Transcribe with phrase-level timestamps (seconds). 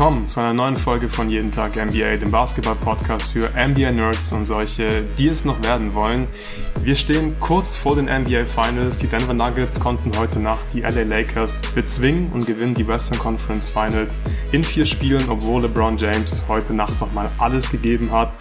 [0.00, 5.02] willkommen zu einer neuen Folge von Jeden Tag NBA, dem Basketball-Podcast für NBA-Nerds und solche,
[5.18, 6.26] die es noch werden wollen.
[6.82, 8.96] Wir stehen kurz vor den NBA Finals.
[9.00, 13.68] Die Denver Nuggets konnten heute Nacht die LA Lakers bezwingen und gewinnen die Western Conference
[13.68, 14.18] Finals
[14.52, 18.32] in vier Spielen, obwohl LeBron James heute Nacht nochmal alles gegeben hat.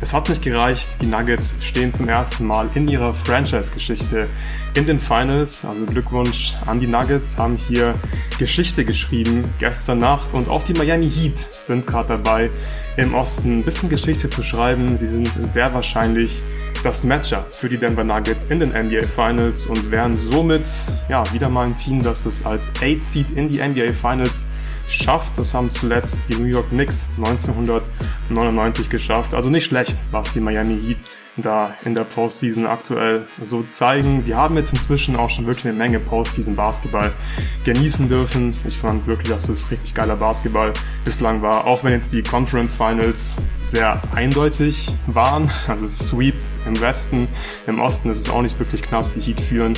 [0.00, 1.00] Es hat nicht gereicht.
[1.00, 4.28] Die Nuggets stehen zum ersten Mal in ihrer Franchise-Geschichte
[4.74, 5.64] in den Finals.
[5.64, 7.94] Also Glückwunsch an die Nuggets, haben hier
[8.38, 10.34] Geschichte geschrieben gestern Nacht.
[10.34, 12.50] Und auch die Miami Heat sind gerade dabei,
[12.96, 14.98] im Osten ein bisschen Geschichte zu schreiben.
[14.98, 16.42] Sie sind sehr wahrscheinlich
[16.82, 20.68] das Matchup für die Denver Nuggets in den NBA Finals und wären somit
[21.08, 24.48] ja wieder mal ein Team, das es als 8 Seed in die NBA Finals
[24.92, 25.36] schafft.
[25.38, 29.34] Das haben zuletzt die New York Knicks 1999 geschafft.
[29.34, 30.98] Also nicht schlecht, was die Miami Heat
[31.36, 34.26] da in der Postseason aktuell so zeigen.
[34.26, 37.12] Wir haben jetzt inzwischen auch schon wirklich eine Menge Postseason Basketball
[37.64, 38.54] genießen dürfen.
[38.66, 40.72] Ich fand wirklich, dass es richtig geiler Basketball
[41.04, 45.50] bislang war, auch wenn jetzt die Conference Finals sehr eindeutig waren.
[45.68, 46.34] Also Sweep
[46.66, 47.28] im Westen,
[47.66, 49.06] im Osten ist es auch nicht wirklich knapp.
[49.14, 49.74] Die Heat führen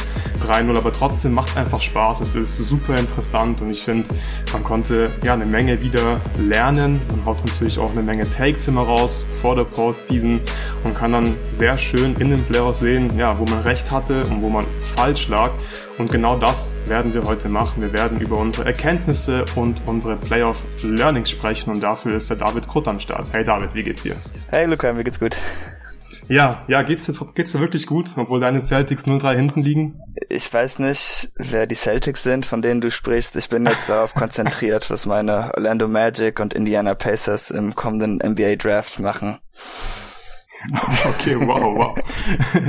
[0.47, 2.21] 3-0, aber trotzdem macht es einfach Spaß.
[2.21, 4.09] Es ist super interessant und ich finde,
[4.53, 7.01] man konnte ja eine Menge wieder lernen.
[7.11, 10.41] Man haut natürlich auch eine Menge Takes immer raus vor der Postseason
[10.85, 14.43] und kann dann sehr schön in den Playoffs sehen, ja, wo man recht hatte und
[14.43, 15.51] wo man falsch lag.
[15.99, 17.81] Und genau das werden wir heute machen.
[17.81, 22.69] Wir werden über unsere Erkenntnisse und unsere Playoff Learnings sprechen und dafür ist der David
[22.69, 23.29] Krutt am Start.
[23.33, 24.17] Hey David, wie geht's dir?
[24.49, 25.37] Hey Luca, mir geht's gut.
[26.28, 30.00] Ja, ja, geht's dir, geht's dir wirklich gut, obwohl deine Celtics 0-3 hinten liegen?
[30.28, 33.36] Ich weiß nicht, wer die Celtics sind, von denen du sprichst.
[33.36, 38.56] Ich bin jetzt darauf konzentriert, was meine Orlando Magic und Indiana Pacers im kommenden NBA
[38.56, 39.39] Draft machen.
[41.06, 41.98] Okay, wow, wow.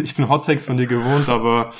[0.04, 1.72] Ich bin Hottakes von dir gewohnt, aber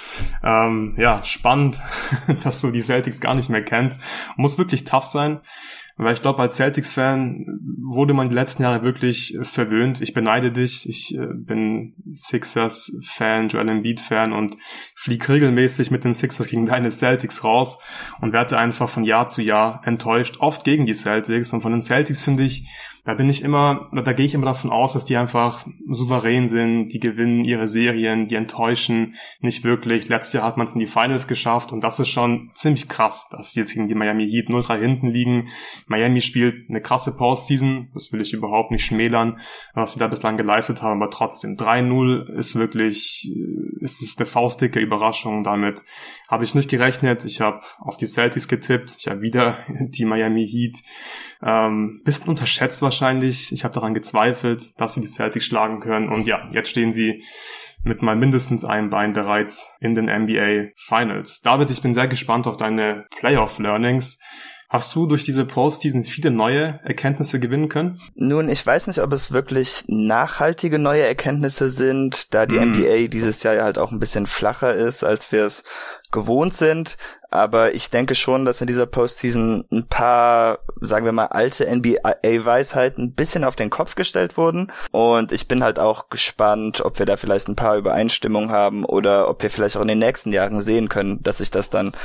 [0.44, 1.80] ähm, ja, spannend,
[2.44, 4.02] dass du die Celtics gar nicht mehr kennst.
[4.38, 5.42] Muss wirklich tough sein.
[5.98, 7.46] Weil ich glaube, als Celtics-Fan
[7.82, 10.02] wurde man die letzten Jahre wirklich verwöhnt.
[10.02, 10.90] Ich beneide dich.
[10.90, 14.58] Ich äh, bin Sixers-Fan, Joel Embiid-Fan und
[14.96, 17.80] fliege regelmäßig mit den Sixers gegen deine Celtics raus
[18.20, 20.38] und werde einfach von Jahr zu Jahr enttäuscht.
[20.40, 21.54] Oft gegen die Celtics.
[21.54, 22.68] Und von den Celtics finde ich,
[23.06, 26.90] da bin ich immer, da gehe ich immer davon aus, dass die einfach souverän sind,
[26.90, 30.10] die gewinnen ihre Serien, die enttäuschen nicht wirklich.
[30.10, 33.30] Letztes Jahr hat man es in die Finals geschafft und das ist schon ziemlich krass,
[33.30, 35.50] dass sie jetzt gegen die Miami Heat 0-3 hinten liegen.
[35.86, 39.40] Miami spielt eine krasse Postseason, das will ich überhaupt nicht schmälern,
[39.76, 43.32] was sie da bislang geleistet haben, aber trotzdem 3-0 ist wirklich,
[43.82, 45.44] ist es eine faustdicke Überraschung.
[45.44, 45.84] Damit
[46.28, 47.24] habe ich nicht gerechnet.
[47.24, 50.82] Ich habe auf die Celtics getippt, ich habe wieder die Miami Heat
[51.44, 52.95] ähm, bisschen unterschätzt wahrscheinlich.
[53.02, 56.10] Ich habe daran gezweifelt, dass sie die Celtics schlagen können.
[56.10, 57.24] Und ja, jetzt stehen sie
[57.84, 61.42] mit mal mindestens einem Bein bereits in den NBA Finals.
[61.42, 64.20] David, ich bin sehr gespannt auf deine Playoff Learnings.
[64.68, 68.00] Hast du durch diese Postseason viele neue Erkenntnisse gewinnen können?
[68.16, 72.72] Nun, ich weiß nicht, ob es wirklich nachhaltige neue Erkenntnisse sind, da die mm.
[72.72, 75.64] NBA dieses Jahr ja halt auch ein bisschen flacher ist, als wir es
[76.12, 76.98] gewohnt sind.
[77.32, 83.06] Aber ich denke schon, dass in dieser Postseason ein paar, sagen wir mal, alte NBA-Weisheiten
[83.06, 84.72] ein bisschen auf den Kopf gestellt wurden.
[84.92, 89.30] Und ich bin halt auch gespannt, ob wir da vielleicht ein paar Übereinstimmungen haben oder
[89.30, 91.96] ob wir vielleicht auch in den nächsten Jahren sehen können, dass sich das dann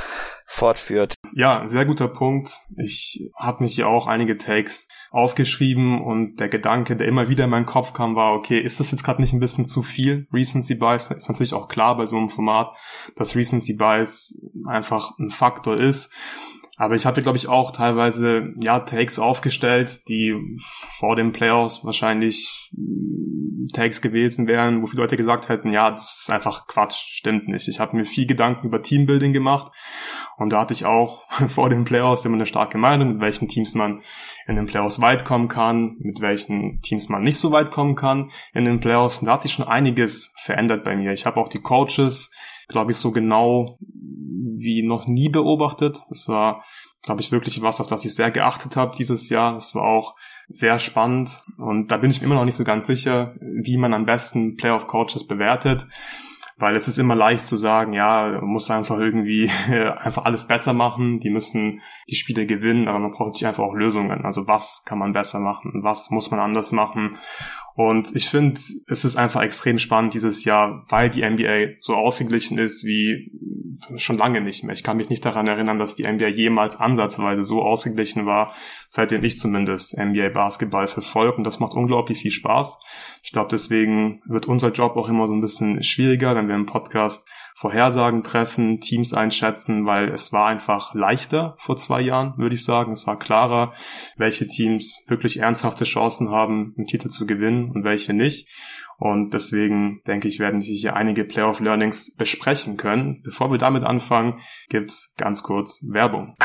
[0.45, 1.15] fortführt.
[1.33, 2.51] Ja, sehr guter Punkt.
[2.77, 7.49] Ich habe mich ja auch einige Takes aufgeschrieben und der Gedanke, der immer wieder in
[7.49, 10.27] meinen Kopf kam, war, okay, ist das jetzt gerade nicht ein bisschen zu viel?
[10.33, 12.75] Recency Bias ist natürlich auch klar bei so einem Format,
[13.15, 16.11] dass Recency Bias einfach ein Faktor ist.
[16.77, 22.71] Aber ich hatte, glaube ich, auch teilweise ja Takes aufgestellt, die vor den Playoffs wahrscheinlich
[23.73, 27.67] Takes gewesen wären, wo viele Leute gesagt hätten, ja, das ist einfach Quatsch, stimmt nicht.
[27.67, 29.71] Ich habe mir viel Gedanken über Teambuilding gemacht
[30.37, 33.75] und da hatte ich auch vor den Playoffs immer eine starke Meinung, mit welchen Teams
[33.75, 34.01] man
[34.47, 38.31] in den Playoffs weit kommen kann, mit welchen Teams man nicht so weit kommen kann
[38.53, 39.19] in den Playoffs.
[39.19, 41.11] Und da hat sich schon einiges verändert bei mir.
[41.11, 42.31] Ich habe auch die Coaches,
[42.67, 45.97] glaube ich, so genau wie noch nie beobachtet.
[46.09, 46.63] Das war,
[47.03, 49.53] glaube ich, wirklich was, auf das ich sehr geachtet habe dieses Jahr.
[49.53, 50.15] Das war auch
[50.51, 53.93] sehr spannend und da bin ich mir immer noch nicht so ganz sicher, wie man
[53.93, 55.87] am besten Playoff-Coaches bewertet.
[56.57, 59.49] Weil es ist immer leicht zu sagen, ja, muss einfach irgendwie
[59.97, 63.73] einfach alles besser machen, die müssen die Spiele gewinnen, aber man braucht natürlich einfach auch
[63.73, 64.23] Lösungen.
[64.25, 67.17] Also was kann man besser machen, was muss man anders machen
[67.75, 72.57] und ich finde, es ist einfach extrem spannend dieses Jahr, weil die NBA so ausgeglichen
[72.57, 73.31] ist wie
[73.95, 74.73] schon lange nicht mehr.
[74.73, 78.53] Ich kann mich nicht daran erinnern, dass die NBA jemals ansatzweise so ausgeglichen war,
[78.89, 81.37] seitdem ich zumindest NBA Basketball verfolge.
[81.37, 82.79] Und das macht unglaublich viel Spaß.
[83.23, 86.65] Ich glaube, deswegen wird unser Job auch immer so ein bisschen schwieriger, wenn wir im
[86.65, 92.63] Podcast Vorhersagen treffen, Teams einschätzen, weil es war einfach leichter vor zwei Jahren, würde ich
[92.63, 92.93] sagen.
[92.93, 93.73] Es war klarer,
[94.17, 98.47] welche Teams wirklich ernsthafte Chancen haben, einen Titel zu gewinnen und welche nicht.
[99.01, 103.23] Und deswegen denke ich, werden wir hier einige Playoff Learnings besprechen können.
[103.23, 106.35] Bevor wir damit anfangen, gibt's ganz kurz Werbung.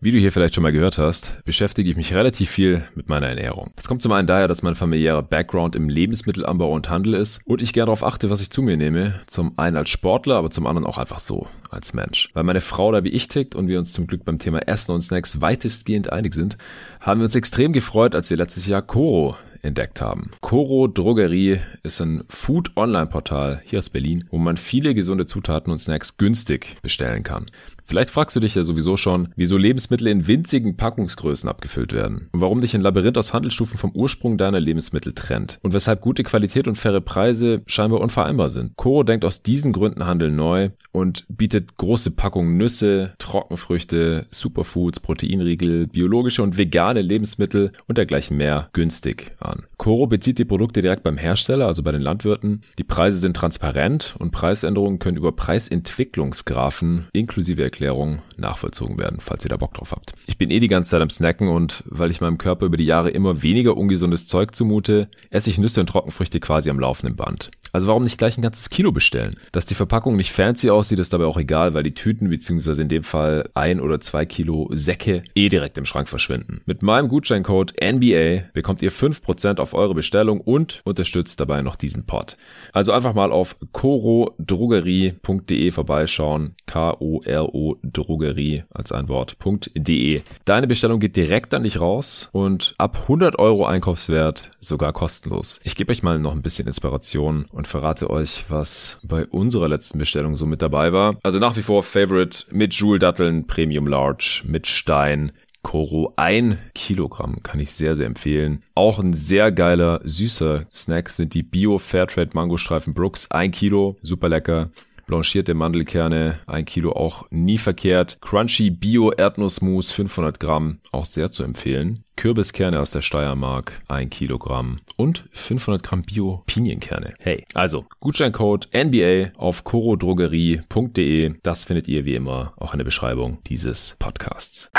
[0.00, 3.26] Wie du hier vielleicht schon mal gehört hast, beschäftige ich mich relativ viel mit meiner
[3.26, 3.72] Ernährung.
[3.74, 7.60] Das kommt zum einen daher, dass mein familiärer Background im Lebensmittelanbau und Handel ist und
[7.60, 9.20] ich gerne darauf achte, was ich zu mir nehme.
[9.26, 12.30] Zum einen als Sportler, aber zum anderen auch einfach so als Mensch.
[12.32, 14.92] Weil meine Frau da wie ich tickt und wir uns zum Glück beim Thema Essen
[14.92, 16.58] und Snacks weitestgehend einig sind,
[17.00, 19.34] haben wir uns extrem gefreut, als wir letztes Jahr Koro
[19.64, 20.30] entdeckt haben.
[20.40, 26.16] Coro Drogerie ist ein Food-Online-Portal hier aus Berlin, wo man viele gesunde Zutaten und Snacks
[26.16, 27.50] günstig bestellen kann.
[27.86, 32.40] Vielleicht fragst du dich ja sowieso schon, wieso Lebensmittel in winzigen Packungsgrößen abgefüllt werden und
[32.40, 36.66] warum dich ein Labyrinth aus Handelsstufen vom Ursprung deiner Lebensmittel trennt und weshalb gute Qualität
[36.66, 38.76] und faire Preise scheinbar unvereinbar sind.
[38.76, 45.86] Coro denkt aus diesen Gründen Handel neu und bietet große Packungen Nüsse, Trockenfrüchte, Superfoods, Proteinriegel,
[45.86, 49.64] biologische und vegane Lebensmittel und dergleichen mehr günstig an.
[49.76, 52.62] Coro bezieht die Produkte direkt beim Hersteller, also bei den Landwirten.
[52.78, 59.48] Die Preise sind transparent und Preisänderungen können über Preisentwicklungsgrafen inklusive Erklärung nachvollzogen werden, falls ihr
[59.48, 60.12] da Bock drauf habt.
[60.26, 62.84] Ich bin eh die ganze Zeit am Snacken und weil ich meinem Körper über die
[62.84, 67.50] Jahre immer weniger ungesundes Zeug zumute, esse ich Nüsse und Trockenfrüchte quasi am laufenden Band.
[67.72, 69.36] Also warum nicht gleich ein ganzes Kilo bestellen?
[69.50, 72.88] Dass die Verpackung nicht fancy aussieht, ist dabei auch egal, weil die Tüten beziehungsweise in
[72.88, 76.60] dem Fall ein oder zwei Kilo Säcke eh direkt im Schrank verschwinden.
[76.66, 82.06] Mit meinem Gutscheincode NBA bekommt ihr 5% auf eure Bestellung und unterstützt dabei noch diesen
[82.06, 82.36] Pod.
[82.72, 86.54] Also einfach mal auf corodrogerie.de vorbeischauen.
[86.66, 90.22] K-O-R-O Drogerie als ein Wort.de.
[90.44, 95.60] Deine Bestellung geht direkt an dich raus und ab 100 Euro Einkaufswert sogar kostenlos.
[95.62, 99.98] Ich gebe euch mal noch ein bisschen Inspiration und verrate euch, was bei unserer letzten
[99.98, 101.16] Bestellung so mit dabei war.
[101.22, 105.32] Also nach wie vor Favorite mit Joule Datteln Premium Large mit Stein.
[105.62, 108.62] Koro ein Kilogramm kann ich sehr, sehr empfehlen.
[108.74, 113.30] Auch ein sehr geiler, süßer Snack sind die Bio Fairtrade Mangostreifen Brooks.
[113.30, 114.70] Ein Kilo, super lecker
[115.06, 118.18] blanchierte Mandelkerne, ein Kilo auch nie verkehrt.
[118.20, 122.04] Crunchy Bio Erdnussmus 500 Gramm, auch sehr zu empfehlen.
[122.16, 127.14] Kürbiskerne aus der Steiermark, ein Kilogramm und 500 Gramm Bio Pinienkerne.
[127.18, 131.34] Hey, also Gutscheincode NBA auf corodrogerie.de.
[131.42, 134.70] Das findet ihr wie immer auch in der Beschreibung dieses Podcasts.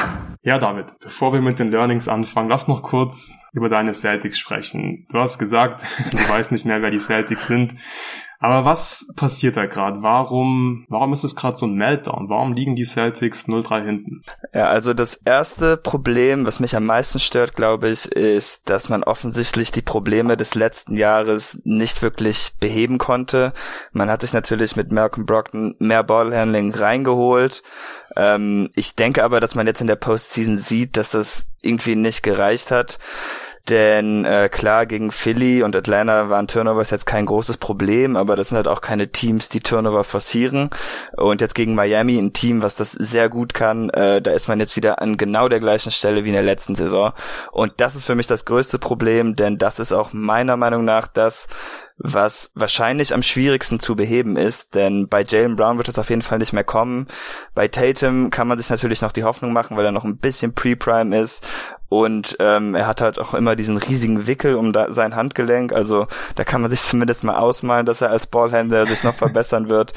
[0.43, 5.05] Ja, David, bevor wir mit den Learnings anfangen, lass noch kurz über deine Celtics sprechen.
[5.11, 5.81] Du hast gesagt,
[6.11, 7.75] du weißt nicht mehr, wer die Celtics sind.
[8.39, 10.01] Aber was passiert da gerade?
[10.01, 12.29] Warum, warum ist es gerade so ein Meltdown?
[12.29, 14.21] Warum liegen die Celtics 0-3 hinten?
[14.53, 19.03] Ja, also das erste Problem, was mich am meisten stört, glaube ich, ist, dass man
[19.03, 23.53] offensichtlich die Probleme des letzten Jahres nicht wirklich beheben konnte.
[23.91, 27.63] Man hat sich natürlich mit Malcolm Brockton mehr Ballhandling reingeholt.
[28.15, 32.23] Ähm, ich denke aber, dass man jetzt in der Postseason sieht, dass das irgendwie nicht
[32.23, 32.99] gereicht hat.
[33.69, 38.49] Denn äh, klar, gegen Philly und Atlanta waren Turnovers jetzt kein großes Problem, aber das
[38.49, 40.69] sind halt auch keine Teams, die Turnover forcieren.
[41.17, 44.59] Und jetzt gegen Miami, ein Team, was das sehr gut kann, äh, da ist man
[44.59, 47.13] jetzt wieder an genau der gleichen Stelle wie in der letzten Saison.
[47.51, 51.07] Und das ist für mich das größte Problem, denn das ist auch meiner Meinung nach
[51.07, 51.47] das,
[51.97, 56.21] was wahrscheinlich am schwierigsten zu beheben ist, denn bei Jalen Brown wird es auf jeden
[56.21, 57.07] Fall nicht mehr kommen.
[57.53, 60.53] Bei Tatum kann man sich natürlich noch die Hoffnung machen, weil er noch ein bisschen
[60.53, 61.47] Pre-Prime ist
[61.87, 66.07] und ähm, er hat halt auch immer diesen riesigen Wickel um da, sein Handgelenk, also
[66.35, 69.93] da kann man sich zumindest mal ausmalen, dass er als Ballhändler sich noch verbessern wird.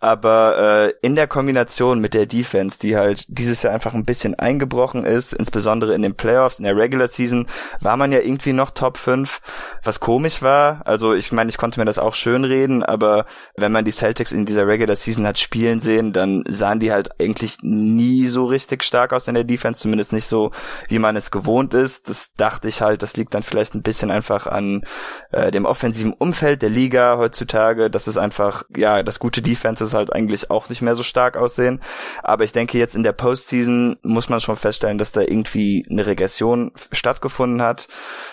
[0.00, 4.36] Aber äh, in der Kombination mit der Defense, die halt dieses Jahr einfach ein bisschen
[4.36, 7.46] eingebrochen ist, insbesondere in den Playoffs, in der Regular Season,
[7.80, 9.40] war man ja irgendwie noch Top 5,
[9.82, 10.82] was komisch war.
[10.86, 13.26] Also ich meine, ich konnte mir das auch schön reden, aber
[13.56, 17.20] wenn man die Celtics in dieser Regular Season hat spielen sehen, dann sahen die halt
[17.20, 20.52] eigentlich nie so richtig stark aus in der Defense, zumindest nicht so,
[20.88, 22.08] wie man es gewohnt ist.
[22.08, 24.84] Das dachte ich halt, das liegt dann vielleicht ein bisschen einfach an
[25.32, 27.90] äh, dem offensiven Umfeld der Liga heutzutage.
[27.90, 31.36] Das ist einfach, ja, das gute Defense Defenses halt eigentlich auch nicht mehr so stark
[31.36, 31.80] aussehen.
[32.22, 36.06] Aber ich denke, jetzt in der Postseason muss man schon feststellen, dass da irgendwie eine
[36.06, 37.88] Regression stattgefunden hat.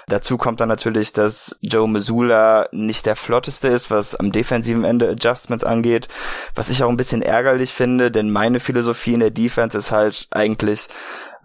[0.08, 5.10] Dazu kommt dann natürlich, dass Joe Missoula nicht der flotteste ist, was am defensiven Ende
[5.10, 6.08] Adjustments angeht.
[6.54, 10.28] Was ich auch ein bisschen ärgerlich finde, denn meine Philosophie in der Defense ist halt
[10.32, 10.88] eigentlich,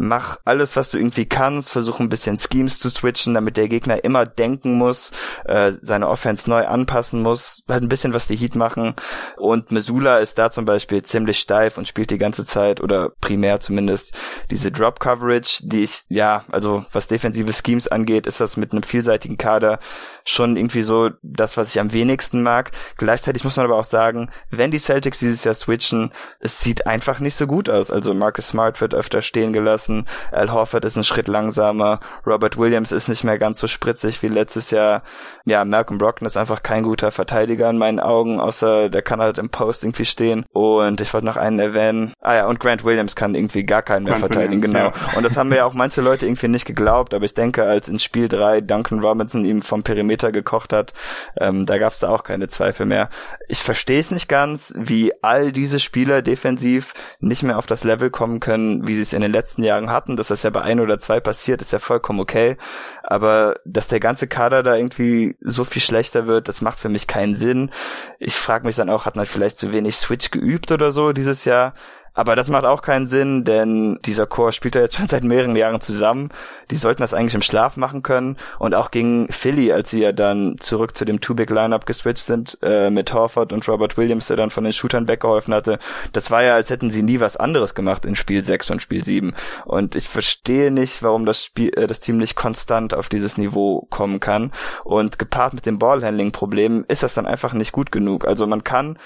[0.01, 4.03] mach alles, was du irgendwie kannst, versuch ein bisschen Schemes zu switchen, damit der Gegner
[4.03, 5.13] immer denken muss,
[5.45, 8.95] äh, seine Offense neu anpassen muss, halt ein bisschen was die Heat machen
[9.37, 13.61] und Missoula ist da zum Beispiel ziemlich steif und spielt die ganze Zeit oder primär
[13.61, 14.17] zumindest
[14.51, 18.83] diese Drop Coverage, die ich, ja, also was defensive Schemes angeht, ist das mit einem
[18.83, 19.79] vielseitigen Kader
[20.25, 22.71] schon irgendwie so das, was ich am wenigsten mag.
[22.97, 27.21] Gleichzeitig muss man aber auch sagen, wenn die Celtics dieses Jahr switchen, es sieht einfach
[27.21, 27.91] nicht so gut aus.
[27.91, 29.90] Also Marcus Smart wird öfter stehen gelassen,
[30.33, 34.29] Al Horford ist ein Schritt langsamer, Robert Williams ist nicht mehr ganz so spritzig wie
[34.29, 35.03] letztes Jahr.
[35.45, 39.39] Ja, Malcolm Brockton ist einfach kein guter Verteidiger in meinen Augen, außer der kann halt
[39.39, 40.45] im Post irgendwie stehen.
[40.53, 42.13] Und ich wollte noch einen erwähnen.
[42.21, 45.11] Ah ja, und Grant Williams kann irgendwie gar keinen mehr Grant verteidigen, Williams, genau.
[45.13, 45.17] Ja.
[45.17, 47.89] Und das haben mir ja auch manche Leute irgendwie nicht geglaubt, aber ich denke, als
[47.89, 50.93] in Spiel 3 Duncan Robinson ihm vom Perimeter gekocht hat,
[51.39, 53.09] ähm, da gab es da auch keine Zweifel mehr.
[53.49, 58.11] Ich verstehe es nicht ganz, wie all diese Spieler defensiv nicht mehr auf das Level
[58.11, 60.17] kommen können, wie sie es in den letzten Jahren hatten.
[60.17, 62.59] Dass das ja bei ein oder zwei passiert, ist ja vollkommen okay.
[63.03, 67.07] Aber dass der ganze Kader da irgendwie so viel schlechter wird, das macht für mich
[67.07, 67.71] keinen Sinn.
[68.19, 71.47] Ich frage mich dann auch, hat man vielleicht zu wenig Switch geübt oder so dieses
[71.47, 71.73] Jahr?
[72.15, 75.57] Aber das macht auch keinen Sinn, denn dieser Chor spielt ja jetzt schon seit mehreren
[75.57, 76.31] Jahren zusammen.
[76.71, 78.37] Die sollten das eigentlich im Schlaf machen können.
[78.59, 82.91] Und auch gegen Philly, als sie ja dann zurück zu dem Two-Big-Lineup geswitcht sind, äh,
[82.91, 85.79] mit Horford und Robert Williams, der dann von den Shootern weggeholfen hatte.
[86.13, 89.05] Das war ja, als hätten sie nie was anderes gemacht in Spiel 6 und Spiel
[89.05, 89.35] 7.
[89.65, 93.87] Und ich verstehe nicht, warum das Spiel, äh, das Team nicht konstant auf dieses Niveau
[93.91, 94.53] kommen kann.
[94.85, 98.27] Und gepaart mit dem Ballhandling-Problem ist das dann einfach nicht gut genug.
[98.27, 98.99] Also man kann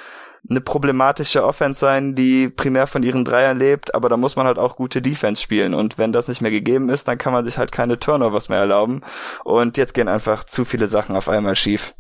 [0.48, 4.58] eine problematische Offense sein, die primär von ihren Dreiern lebt, aber da muss man halt
[4.58, 5.74] auch gute Defense spielen.
[5.74, 8.58] Und wenn das nicht mehr gegeben ist, dann kann man sich halt keine Turnovers mehr
[8.58, 9.00] erlauben.
[9.44, 11.94] Und jetzt gehen einfach zu viele Sachen auf einmal schief.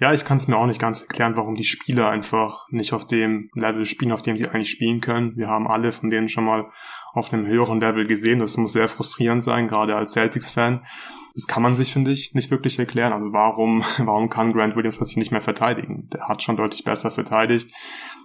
[0.00, 3.06] Ja, ich kann es mir auch nicht ganz erklären, warum die Spieler einfach nicht auf
[3.06, 5.36] dem Level spielen, auf dem sie eigentlich spielen können.
[5.36, 6.66] Wir haben alle von denen schon mal
[7.14, 8.38] auf einem höheren Level gesehen.
[8.38, 10.86] Das muss sehr frustrierend sein, gerade als Celtics-Fan.
[11.34, 13.12] Das kann man sich, finde ich, nicht wirklich erklären.
[13.12, 16.08] Also warum, warum kann Grant Williams plötzlich nicht mehr verteidigen?
[16.12, 17.70] Der hat schon deutlich besser verteidigt.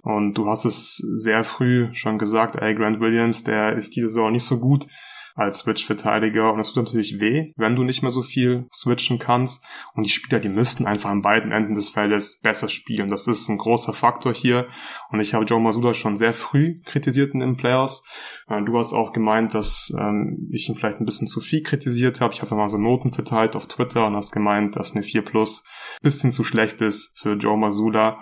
[0.02, 4.32] Und du hast es sehr früh schon gesagt, ey, Grant Williams, der ist diese Saison
[4.32, 4.86] nicht so gut
[5.34, 9.64] als Switch-Verteidiger und das tut natürlich weh, wenn du nicht mehr so viel switchen kannst
[9.94, 13.08] und die Spieler, die müssten einfach an beiden Enden des Feldes besser spielen.
[13.08, 14.68] Das ist ein großer Faktor hier
[15.10, 18.04] und ich habe Joe Masuda schon sehr früh kritisiert in den Playoffs.
[18.48, 22.20] Äh, du hast auch gemeint, dass ähm, ich ihn vielleicht ein bisschen zu viel kritisiert
[22.20, 22.32] habe.
[22.32, 25.64] Ich habe mal so Noten verteilt auf Twitter und hast gemeint, dass eine 4 Plus
[26.02, 28.18] bisschen zu schlecht ist für Joe Masuda.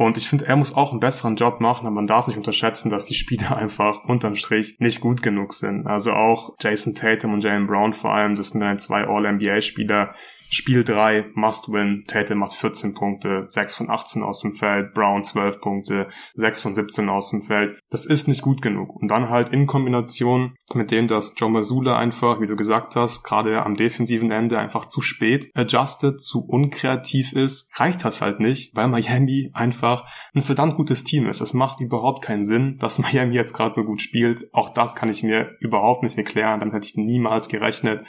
[0.00, 2.88] Und ich finde, er muss auch einen besseren Job machen, aber man darf nicht unterschätzen,
[2.88, 5.86] dass die Spieler einfach unterm Strich nicht gut genug sind.
[5.86, 10.14] Also auch Jason Tatum und Jalen Brown vor allem, das sind dann zwei All-NBA-Spieler,
[10.52, 12.04] Spiel 3, Must-Win.
[12.08, 16.74] Tatum macht 14 Punkte, 6 von 18 aus dem Feld, Brown 12 Punkte, 6 von
[16.74, 17.78] 17 aus dem Feld.
[17.90, 18.96] Das ist nicht gut genug.
[18.96, 23.22] Und dann halt in Kombination mit dem, dass Joe Mazzulla einfach, wie du gesagt hast,
[23.22, 28.74] gerade am defensiven Ende einfach zu spät adjusted, zu unkreativ ist, reicht das halt nicht,
[28.74, 30.04] weil Miami einfach
[30.34, 31.40] ein verdammt gutes Team ist.
[31.40, 34.52] Es macht überhaupt keinen Sinn, dass Miami jetzt gerade so gut spielt.
[34.52, 36.58] Auch das kann ich mir überhaupt nicht erklären.
[36.58, 38.04] Dann hätte ich niemals gerechnet.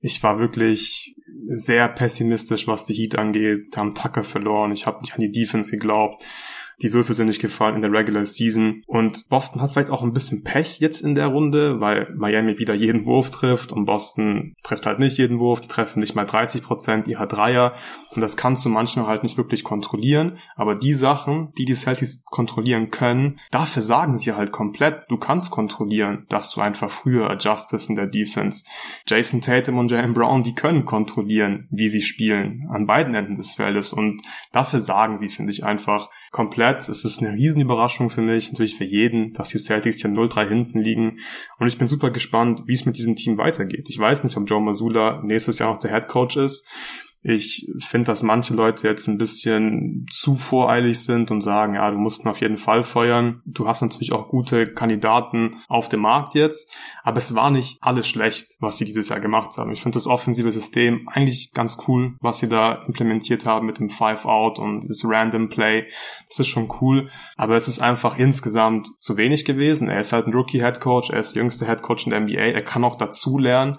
[0.00, 5.14] Ich war wirklich sehr pessimistisch, was die Heat angeht, haben Tucker verloren, ich habe nicht
[5.14, 6.24] an die Defense geglaubt.
[6.82, 8.82] Die Würfe sind nicht gefallen in der Regular Season.
[8.86, 12.74] Und Boston hat vielleicht auch ein bisschen Pech jetzt in der Runde, weil Miami wieder
[12.74, 15.60] jeden Wurf trifft und Boston trifft halt nicht jeden Wurf.
[15.60, 17.74] Die treffen nicht mal 30 Prozent ihrer Dreier.
[18.14, 20.38] Und das kannst du manchmal halt nicht wirklich kontrollieren.
[20.56, 25.50] Aber die Sachen, die die Celtics kontrollieren können, dafür sagen sie halt komplett, du kannst
[25.50, 28.64] kontrollieren, dass du einfach früher adjustest in der Defense.
[29.06, 33.52] Jason Tatum und Jalen Brown, die können kontrollieren, wie sie spielen an beiden Enden des
[33.52, 33.92] Feldes.
[33.92, 34.22] Und
[34.52, 36.88] dafür sagen sie, finde ich, einfach komplett Jets.
[36.88, 40.80] Es ist eine Riesenüberraschung für mich, natürlich für jeden, dass die Celtics hier 0-3 hinten
[40.80, 41.18] liegen.
[41.58, 43.88] Und ich bin super gespannt, wie es mit diesem Team weitergeht.
[43.88, 46.66] Ich weiß nicht, ob Joe Mazzulla nächstes Jahr noch der Head Coach ist.
[47.22, 51.98] Ich finde, dass manche Leute jetzt ein bisschen zu voreilig sind und sagen, ja, du
[51.98, 53.42] musst ihn auf jeden Fall feuern.
[53.44, 58.08] Du hast natürlich auch gute Kandidaten auf dem Markt jetzt, aber es war nicht alles
[58.08, 59.70] schlecht, was sie dieses Jahr gemacht haben.
[59.70, 63.90] Ich finde das offensive System eigentlich ganz cool, was sie da implementiert haben mit dem
[63.90, 65.88] Five Out und das Random Play.
[66.26, 69.90] Das ist schon cool, aber es ist einfach insgesamt zu wenig gewesen.
[69.90, 72.20] Er ist halt ein Rookie Head Coach, er ist der jüngste Head Coach in der
[72.20, 73.78] NBA, er kann auch dazu lernen.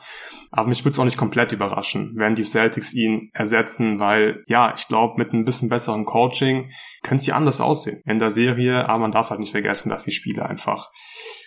[0.52, 4.74] Aber mich würde es auch nicht komplett überraschen, wenn die Celtics ihn ersetzen, weil ja,
[4.76, 6.72] ich glaube, mit ein bisschen besserem Coaching
[7.04, 10.12] könnte sie anders aussehen in der Serie, aber man darf halt nicht vergessen, dass die
[10.12, 10.92] Spiele einfach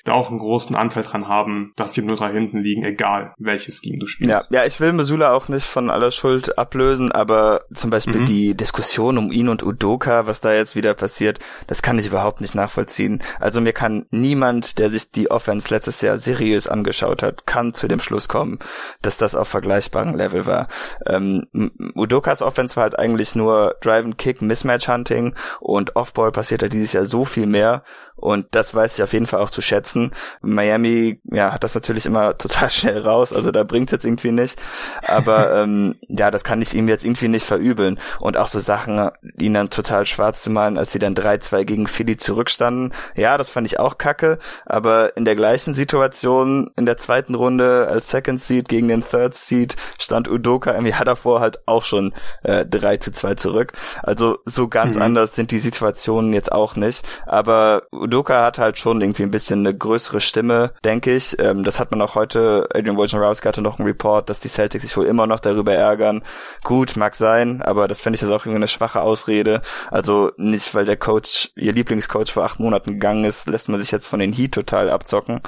[0.04, 3.98] da auch einen großen Anteil dran haben, dass sie 0-3 hinten liegen, egal welches Team
[3.98, 4.50] du spielst.
[4.50, 8.26] Ja, ja, ich will Mesula auch nicht von aller Schuld ablösen, aber zum Beispiel mhm.
[8.26, 12.42] die Diskussion um ihn und Udoka, was da jetzt wieder passiert, das kann ich überhaupt
[12.42, 13.22] nicht nachvollziehen.
[13.40, 17.88] Also mir kann niemand, der sich die Offense letztes Jahr seriös angeschaut hat, kann zu
[17.88, 18.58] dem Schluss kommen,
[19.00, 20.68] dass das auf vergleichbarem Level war.
[21.06, 21.46] Ähm,
[21.94, 26.68] Udokas Offense war halt eigentlich nur Drive and Kick, Mismatch Hunting und Offball passiert da
[26.68, 27.82] dieses Jahr so viel mehr
[28.16, 30.12] und das weiß ich auf jeden Fall auch zu schätzen.
[30.40, 34.60] Miami, ja, hat das natürlich immer total schnell raus, also da bringt's jetzt irgendwie nicht.
[35.06, 37.98] Aber ähm, ja, das kann ich ihm jetzt irgendwie nicht verübeln.
[38.20, 41.86] Und auch so Sachen, ihn dann total schwarz zu malen, als sie dann 3-2 gegen
[41.86, 42.92] Philly zurückstanden.
[43.16, 44.38] Ja, das fand ich auch kacke.
[44.64, 49.34] Aber in der gleichen Situation in der zweiten Runde als Second Seed gegen den Third
[49.34, 53.72] Seed stand Udoka irgendwie hat davor halt auch schon äh, 3 zu 2 zurück.
[54.02, 55.02] Also so ganz mhm.
[55.02, 57.04] anders sind die Situationen jetzt auch nicht.
[57.26, 61.38] Aber Udoka hat halt schon irgendwie ein bisschen eine größere Stimme, denke ich.
[61.38, 64.84] Ähm, das hat man auch heute, Adrian Wojnarowski hatte noch einen Report, dass die Celtics
[64.84, 66.22] sich wohl immer noch darüber ärgern.
[66.62, 69.62] Gut, mag sein, aber das finde ich jetzt auch irgendwie eine schwache Ausrede.
[69.90, 73.90] Also nicht, weil der Coach, ihr Lieblingscoach vor acht Monaten gegangen ist, lässt man sich
[73.90, 75.40] jetzt von den Heat total abzocken.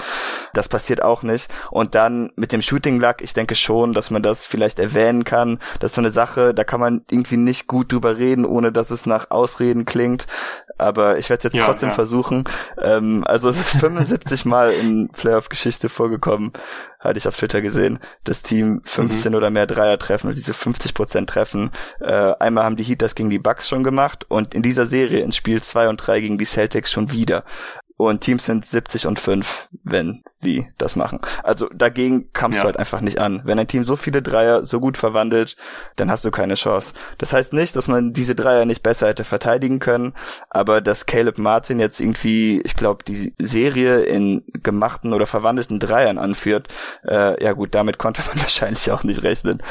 [0.55, 1.53] Das passiert auch nicht.
[1.71, 5.59] Und dann mit dem Shooting Luck, ich denke schon, dass man das vielleicht erwähnen kann.
[5.81, 8.91] Das ist so eine Sache, da kann man irgendwie nicht gut drüber reden, ohne dass
[8.91, 10.27] es nach Ausreden klingt
[10.79, 11.95] aber ich werde jetzt ja, trotzdem ja.
[11.95, 12.45] versuchen.
[12.81, 16.53] Ähm, also es ist 75 Mal in Playoff-Geschichte vorgekommen,
[17.01, 19.37] hatte ich auf Twitter gesehen, das Team 15 mhm.
[19.37, 21.71] oder mehr Dreier treffen und diese 50 Prozent treffen.
[22.01, 25.21] Äh, einmal haben die Heat das gegen die Bucks schon gemacht und in dieser Serie
[25.21, 27.45] in Spiel 2 und 3 gegen die Celtics schon wieder.
[27.97, 31.21] Und Teams sind 70 und 5, wenn sie das machen.
[31.43, 32.63] Also dagegen kamst ja.
[32.63, 33.41] du halt einfach nicht an.
[33.45, 35.57] Wenn ein Team so viele Dreier so gut verwandelt,
[35.97, 36.93] dann hast du keine Chance.
[37.17, 40.13] Das heißt nicht, dass man diese Dreier nicht besser hätte verteidigen können,
[40.51, 46.19] aber dass Caleb Martin jetzt irgendwie, ich glaube, die Serie in gemachten oder verwandelten Dreiern
[46.19, 46.69] anführt,
[47.07, 49.63] äh, ja gut, damit konnte man wahrscheinlich auch nicht rechnen.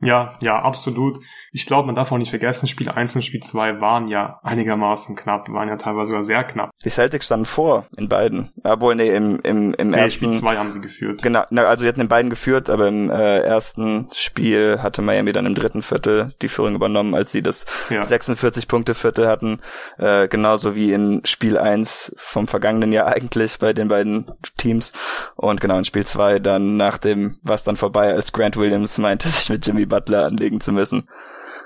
[0.00, 1.24] Ja, ja, absolut.
[1.50, 5.16] Ich glaube, man darf auch nicht vergessen, Spiel 1 und Spiel 2 waren ja einigermaßen
[5.16, 6.70] knapp, waren ja teilweise sogar sehr knapp.
[6.84, 8.52] Die Celtics standen vor in beiden.
[8.62, 10.26] Obwohl, nee, im, im, im nee, ersten...
[10.26, 11.22] Spiel 2 haben sie geführt.
[11.22, 15.46] Genau, also sie hatten in beiden geführt, aber im äh, ersten Spiel hatte Miami dann
[15.46, 18.00] im dritten Viertel die Führung übernommen, als sie das ja.
[18.02, 19.60] 46-Punkte-Viertel hatten.
[19.98, 24.26] Äh, genauso wie in Spiel 1 vom vergangenen Jahr eigentlich bei den beiden
[24.56, 24.92] Teams.
[25.34, 29.28] Und genau in Spiel 2 dann nach dem, was dann vorbei, als Grant Williams meinte,
[29.28, 31.08] sich mit Jimmy Butler anlegen zu müssen.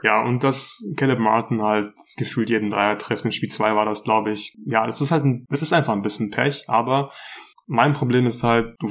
[0.02, 3.24] Ja, und dass Caleb Martin halt gefühlt jeden Dreier trifft.
[3.24, 4.56] In Spiel 2 war das, glaube ich.
[4.66, 7.10] Ja, das ist halt es ist einfach ein bisschen Pech, aber
[7.66, 8.88] mein Problem ist halt, du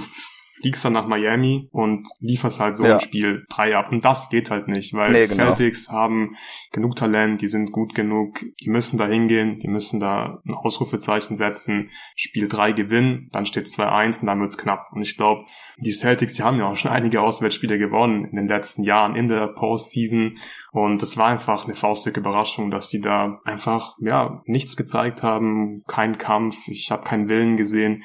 [0.62, 2.95] fliegst dann nach Miami und lieferst halt so ja.
[2.95, 3.91] ein Spiel drei ab.
[3.91, 5.56] Und das geht halt nicht, weil nee, genau.
[5.56, 6.36] Celtics haben
[6.71, 11.36] genug Talent, die sind gut genug, die müssen da hingehen, die müssen da ein Ausrufezeichen
[11.36, 14.91] setzen, Spiel drei gewinnen, dann steht 2-1 und dann wird's knapp.
[14.91, 15.45] Und ich glaube,
[15.78, 19.28] die Celtics, die haben ja auch schon einige Auswärtsspiele gewonnen in den letzten Jahren in
[19.28, 20.38] der Postseason.
[20.71, 25.84] Und es war einfach eine faustdicke Überraschung, dass sie da einfach, ja, nichts gezeigt haben,
[25.88, 28.04] kein Kampf, ich habe keinen Willen gesehen.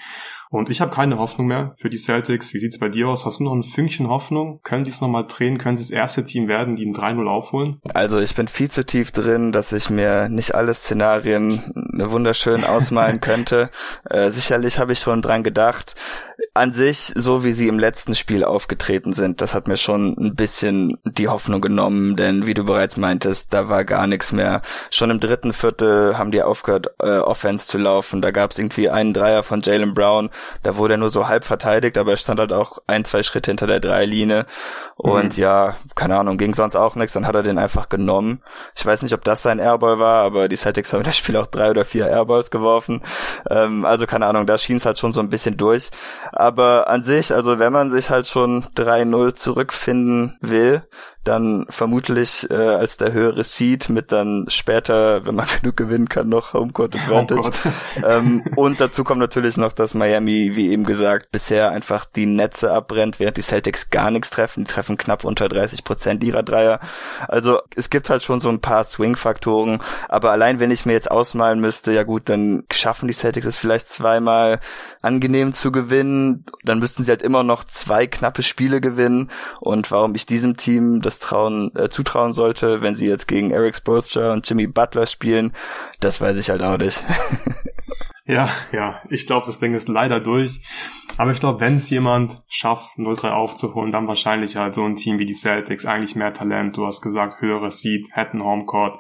[0.51, 2.55] Und ich habe keine Hoffnung mehr für die Celtics.
[2.55, 3.27] Wie sieht's bei dir aus?
[3.27, 4.61] Hast du noch ein Fünkchen Hoffnung?
[4.63, 5.59] Können die es nochmal drehen?
[5.59, 7.81] Können sie das erste Team werden, die ein 3-0 aufholen?
[7.95, 13.21] Also ich bin viel zu tief drin, dass ich mir nicht alle Szenarien wunderschön ausmalen
[13.21, 13.71] könnte.
[14.09, 15.97] Äh, sicherlich habe ich schon dran gedacht
[16.55, 20.35] an sich, so wie sie im letzten Spiel aufgetreten sind, das hat mir schon ein
[20.35, 24.63] bisschen die Hoffnung genommen, denn wie du bereits meintest, da war gar nichts mehr.
[24.91, 28.23] Schon im dritten Viertel haben die aufgehört, äh, Offense zu laufen.
[28.23, 30.31] Da gab es irgendwie einen Dreier von Jalen Brown,
[30.63, 33.51] da wurde er nur so halb verteidigt, aber er stand halt auch ein, zwei Schritte
[33.51, 34.47] hinter der Dreilinie.
[34.97, 35.43] Und mhm.
[35.43, 38.43] ja, keine Ahnung, ging sonst auch nichts, dann hat er den einfach genommen.
[38.75, 41.37] Ich weiß nicht, ob das sein Airball war, aber die Celtics haben in das Spiel
[41.37, 43.03] auch drei oder vier Airballs geworfen.
[43.51, 45.91] Ähm, also keine Ahnung, da schien es halt schon so ein bisschen durch.
[46.33, 50.83] Aber an sich, also wenn man sich halt schon 3-0 zurückfinden will,
[51.27, 56.29] dann vermutlich äh, als der höhere Seed mit dann später, wenn man genug gewinnen kann,
[56.29, 57.51] noch Homecourt Advantage.
[57.65, 62.27] Oh ähm, und dazu kommt natürlich noch, dass Miami, wie eben gesagt, bisher einfach die
[62.27, 64.65] Netze abbrennt, während die Celtics gar nichts treffen.
[64.65, 66.81] Die treffen knapp unter 30 Prozent ihrer Dreier.
[67.27, 71.11] Also es gibt halt schon so ein paar Swing-Faktoren, aber allein wenn ich mir jetzt
[71.11, 74.61] ausmalen müsste, ja gut, dann schaffen die Celtics es vielleicht zweimal
[75.07, 80.15] angenehm zu gewinnen, dann müssten sie halt immer noch zwei knappe Spiele gewinnen und warum
[80.15, 84.49] ich diesem Team das trauen, äh, zutrauen sollte, wenn sie jetzt gegen Eric Spoelstra und
[84.49, 85.53] Jimmy Butler spielen,
[86.01, 87.03] das weiß ich halt auch nicht.
[88.29, 90.61] Ja, ja, ich glaube, das Ding ist leider durch.
[91.17, 95.21] Aber ich glaube, wenn es jemand schafft, 0-3 aufzuholen, dann wahrscheinlich halt so ein Team
[95.21, 96.77] wie die Celtics, eigentlich mehr Talent.
[96.77, 98.99] Du hast gesagt, höheres Seed, hätten Homecourt.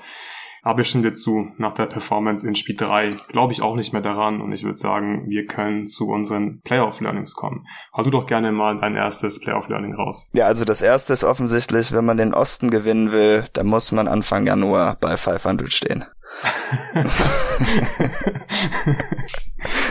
[0.66, 3.92] Aber ich stimme dir zu, nach der Performance in Spiel 3 glaube ich auch nicht
[3.92, 7.68] mehr daran und ich würde sagen, wir können zu unseren Playoff-Learnings kommen.
[7.96, 10.28] Hau du doch gerne mal dein erstes Playoff-Learning raus.
[10.32, 14.08] Ja, also das erste ist offensichtlich, wenn man den Osten gewinnen will, dann muss man
[14.08, 16.04] Anfang Januar bei 500 stehen.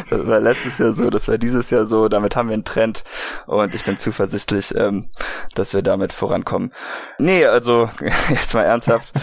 [0.10, 3.06] das war letztes Jahr so, das war dieses Jahr so, damit haben wir einen Trend
[3.48, 5.10] und ich bin zuversichtlich, ähm,
[5.56, 6.74] dass wir damit vorankommen.
[7.18, 7.90] Nee, also
[8.30, 9.14] jetzt mal ernsthaft.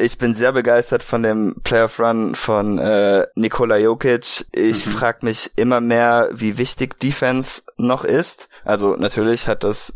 [0.00, 4.46] Ich bin sehr begeistert von dem Playoff Run von äh, Nikola Jokic.
[4.52, 4.90] Ich mhm.
[4.90, 8.48] frage mich immer mehr, wie wichtig Defense noch ist.
[8.64, 9.94] Also natürlich hat das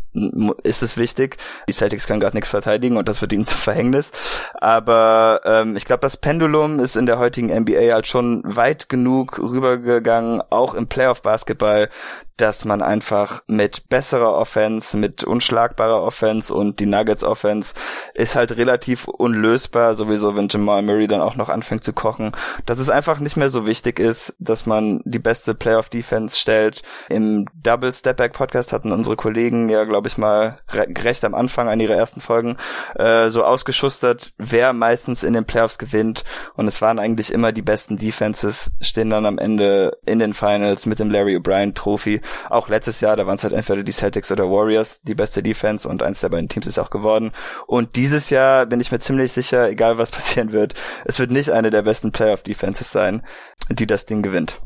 [0.64, 1.36] ist es wichtig.
[1.68, 4.10] Die Celtics können gerade nichts verteidigen und das wird ihnen zu Verhängnis.
[4.54, 9.38] Aber ähm, ich glaube, das Pendulum ist in der heutigen NBA halt schon weit genug
[9.38, 11.90] rübergegangen, auch im Playoff-Basketball,
[12.36, 17.74] dass man einfach mit besserer Offense, mit unschlagbarer Offense und die Nuggets Offense
[18.14, 22.32] ist halt relativ unlösbar, sowieso wenn Jamal Murray dann auch noch anfängt zu kochen,
[22.66, 26.82] dass es einfach nicht mehr so wichtig ist, dass man die beste Playoff Defense stellt.
[27.08, 31.68] Im Double Step Back Podcast hatten unsere Kollegen ja, glaube ich mal, recht am Anfang
[31.68, 32.56] an ihrer ersten Folgen
[32.96, 37.62] äh, so ausgeschustert, wer meistens in den Playoffs gewinnt und es waren eigentlich immer die
[37.62, 42.68] besten Defenses, stehen dann am Ende in den Finals mit dem Larry O'Brien Trophy auch
[42.68, 46.02] letztes Jahr, da waren es halt entweder die Celtics oder Warriors, die beste Defense und
[46.02, 47.32] eins der beiden Teams ist auch geworden.
[47.66, 51.50] Und dieses Jahr bin ich mir ziemlich sicher, egal was passieren wird, es wird nicht
[51.50, 53.22] eine der besten Playoff-Defenses sein,
[53.70, 54.58] die das Ding gewinnt.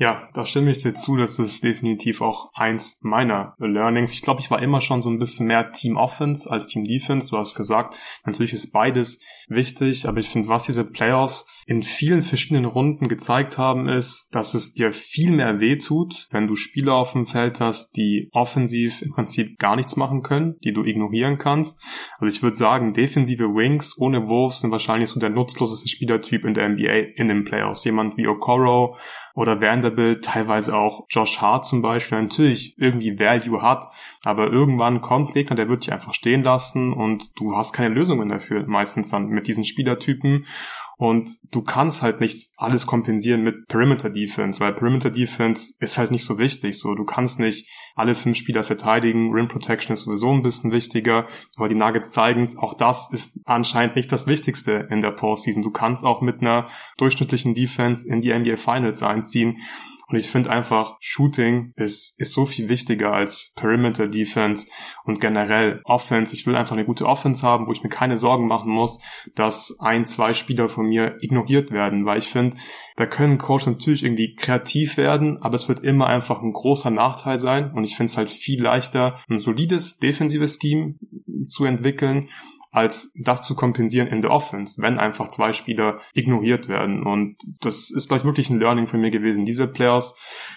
[0.00, 1.18] Ja, da stimme ich dir zu.
[1.18, 4.14] Das ist definitiv auch eins meiner Learnings.
[4.14, 7.28] Ich glaube, ich war immer schon so ein bisschen mehr Team Offense als Team Defense.
[7.28, 12.22] Du hast gesagt, natürlich ist beides wichtig, aber ich finde, was diese Playoffs in vielen
[12.22, 17.12] verschiedenen Runden gezeigt haben, ist, dass es dir viel mehr wehtut, wenn du Spieler auf
[17.12, 21.78] dem Feld hast, die offensiv im Prinzip gar nichts machen können, die du ignorieren kannst.
[22.18, 26.54] Also ich würde sagen, defensive Wings ohne Wurf sind wahrscheinlich so der nutzloseste Spielertyp in
[26.54, 27.84] der NBA in den Playoffs.
[27.84, 28.96] Jemand wie Okoro
[29.40, 33.86] oder Vanderbilt, teilweise auch Josh Hart zum Beispiel, natürlich irgendwie Value hat,
[34.22, 37.94] aber irgendwann kommt ein Gegner, der wird dich einfach stehen lassen und du hast keine
[37.94, 40.44] Lösungen dafür, meistens dann mit diesen Spielertypen.
[40.98, 46.10] Und du kannst halt nicht alles kompensieren mit Perimeter Defense, weil Perimeter Defense ist halt
[46.10, 46.78] nicht so wichtig.
[46.78, 47.66] So, du kannst nicht
[48.00, 49.32] alle fünf Spieler verteidigen.
[49.32, 51.26] Rim Protection ist sowieso ein bisschen wichtiger.
[51.56, 55.62] Aber die Nuggets zeigen es, auch das ist anscheinend nicht das Wichtigste in der Postseason.
[55.62, 59.58] Du kannst auch mit einer durchschnittlichen Defense in die NBA Finals einziehen.
[60.10, 64.68] Und ich finde einfach, Shooting ist, ist so viel wichtiger als Perimeter Defense
[65.04, 66.34] und generell Offense.
[66.34, 69.00] Ich will einfach eine gute Offense haben, wo ich mir keine Sorgen machen muss,
[69.34, 72.56] dass ein, zwei Spieler von mir ignoriert werden, weil ich finde,
[72.96, 77.38] da können Coach natürlich irgendwie kreativ werden, aber es wird immer einfach ein großer Nachteil
[77.38, 80.96] sein und ich finde es halt viel leichter, ein solides defensives Scheme
[81.48, 82.28] zu entwickeln,
[82.70, 87.02] als das zu kompensieren in der Offense, wenn einfach zwei Spieler ignoriert werden.
[87.02, 90.14] Und das ist, glaube ich, wirklich ein Learning für mir gewesen, diese Playoffs,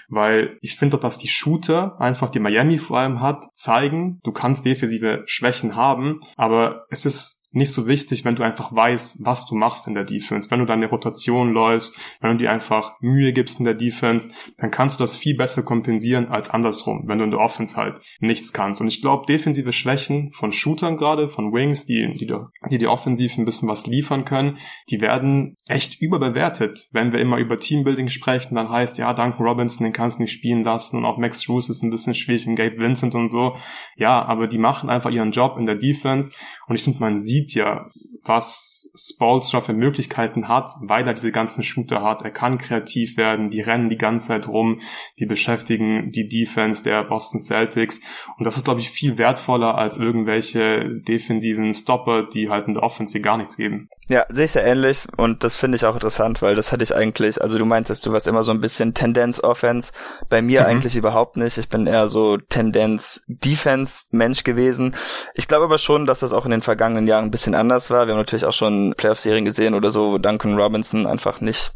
[0.09, 4.63] weil ich finde dass die Shooter, einfach die Miami vor allem hat, zeigen, du kannst
[4.63, 9.55] defensive Schwächen haben, aber es ist nicht so wichtig, wenn du einfach weißt, was du
[9.55, 10.49] machst in der Defense.
[10.49, 14.71] Wenn du deine Rotation läufst, wenn du dir einfach Mühe gibst in der Defense, dann
[14.71, 18.53] kannst du das viel besser kompensieren als andersrum, wenn du in der Offense halt nichts
[18.53, 18.81] kannst.
[18.81, 22.31] Und ich glaube, defensive Schwächen von Shootern gerade, von Wings, die, die,
[22.71, 24.57] die die offensiv ein bisschen was liefern können,
[24.89, 26.89] die werden echt überbewertet.
[26.91, 30.33] Wenn wir immer über Teambuilding sprechen, dann heißt, ja, Duncan Robinson, den kannst du nicht
[30.33, 33.55] spielen lassen und auch Max Roos ist ein bisschen schwierig und Gabe Vincent und so.
[33.95, 36.31] Ja, aber die machen einfach ihren Job in der Defense
[36.67, 37.87] und ich finde, man sieht sieht ja,
[38.23, 42.21] was Spolstra für Möglichkeiten hat, weil er diese ganzen Shooter hat.
[42.21, 44.79] Er kann kreativ werden, die rennen die ganze Zeit rum,
[45.19, 47.99] die beschäftigen die Defense der Boston Celtics.
[48.37, 52.83] Und das ist, glaube ich, viel wertvoller als irgendwelche defensiven Stopper, die halt in der
[52.83, 53.89] Offense gar nichts geben.
[54.07, 56.93] Ja, sehe ich sehr ähnlich und das finde ich auch interessant, weil das hatte ich
[56.93, 59.93] eigentlich, also du meintest, du warst immer so ein bisschen Tendenz Offense,
[60.29, 60.67] bei mir mhm.
[60.67, 61.57] eigentlich überhaupt nicht.
[61.57, 64.95] Ich bin eher so Tendenz Defense Mensch gewesen.
[65.35, 68.05] Ich glaube aber schon, dass das auch in den vergangenen Jahren bisschen anders war.
[68.05, 71.73] Wir haben natürlich auch schon Playoff-Serien gesehen oder so, wo Duncan Robinson einfach nicht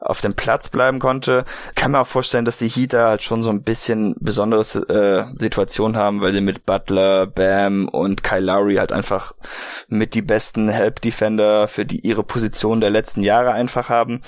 [0.00, 1.44] auf dem Platz bleiben konnte.
[1.76, 5.96] Kann mir auch vorstellen, dass die Heater halt schon so ein bisschen besondere äh, Situation
[5.96, 9.32] haben, weil sie mit Butler, Bam und Kyle Lowry halt einfach
[9.88, 14.22] mit die besten Help-Defender für die ihre Position der letzten Jahre einfach haben.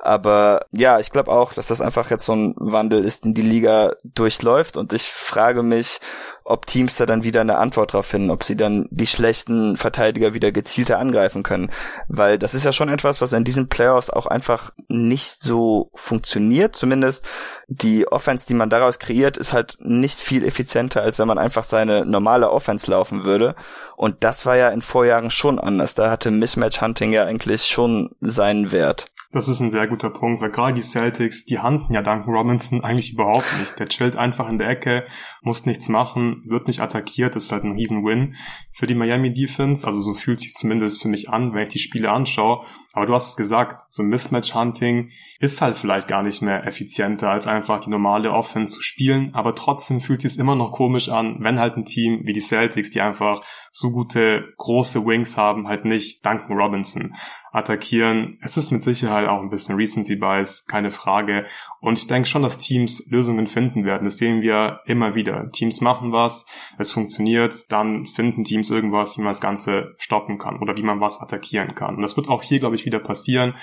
[0.00, 3.42] Aber ja, ich glaube auch, dass das einfach jetzt so ein Wandel ist, den die
[3.42, 6.00] Liga durchläuft und ich frage mich,
[6.44, 10.34] ob Teams da dann wieder eine Antwort drauf finden, ob sie dann die schlechten Verteidiger
[10.34, 11.70] wieder gezielter angreifen können.
[12.08, 16.74] Weil das ist ja schon etwas, was in diesen Playoffs auch einfach nicht so funktioniert.
[16.76, 17.28] Zumindest
[17.68, 21.64] die Offense, die man daraus kreiert, ist halt nicht viel effizienter, als wenn man einfach
[21.64, 23.54] seine normale Offense laufen würde.
[23.96, 25.94] Und das war ja in Vorjahren schon anders.
[25.94, 29.06] Da hatte Mismatch Hunting ja eigentlich schon seinen Wert.
[29.32, 32.82] Das ist ein sehr guter Punkt, weil gerade die Celtics, die handen ja Duncan Robinson
[32.82, 33.78] eigentlich überhaupt nicht.
[33.78, 35.06] Der chillt einfach in der Ecke,
[35.40, 38.34] muss nichts machen, wird nicht attackiert, das ist halt ein Riesen-Win
[38.72, 39.86] für die Miami Defense.
[39.86, 42.66] Also so fühlt sich zumindest für mich an, wenn ich die Spiele anschaue.
[42.92, 47.46] Aber du hast es gesagt, so Mismatch-Hunting ist halt vielleicht gar nicht mehr effizienter, als
[47.46, 49.32] einfach die normale Offense zu spielen.
[49.32, 52.40] Aber trotzdem fühlt sich es immer noch komisch an, wenn halt ein Team wie die
[52.40, 57.14] Celtics, die einfach so gute große Wings haben, halt nicht Duncan Robinson
[57.52, 58.38] attackieren.
[58.40, 61.46] Es ist mit Sicherheit auch ein bisschen Recency Bias, keine Frage.
[61.80, 64.04] Und ich denke schon, dass Teams Lösungen finden werden.
[64.04, 65.50] Das sehen wir immer wieder.
[65.50, 66.46] Teams machen was,
[66.78, 71.00] es funktioniert, dann finden Teams irgendwas, wie man das Ganze stoppen kann oder wie man
[71.00, 71.96] was attackieren kann.
[71.96, 73.54] Und das wird auch hier, glaube ich, wieder passieren.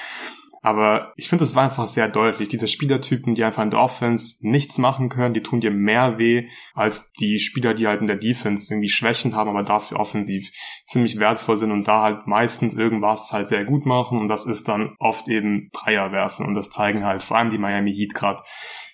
[0.67, 2.49] Aber ich finde, es war einfach sehr deutlich.
[2.49, 6.49] Diese Spielertypen, die einfach in der Offense nichts machen können, die tun dir mehr weh
[6.73, 10.51] als die Spieler, die halt in der Defense irgendwie Schwächen haben, aber dafür offensiv
[10.83, 14.19] ziemlich wertvoll sind und da halt meistens irgendwas halt sehr gut machen.
[14.19, 16.45] Und das ist dann oft eben Dreier werfen.
[16.45, 18.43] Und das zeigen halt vor allem die Miami Heat gerade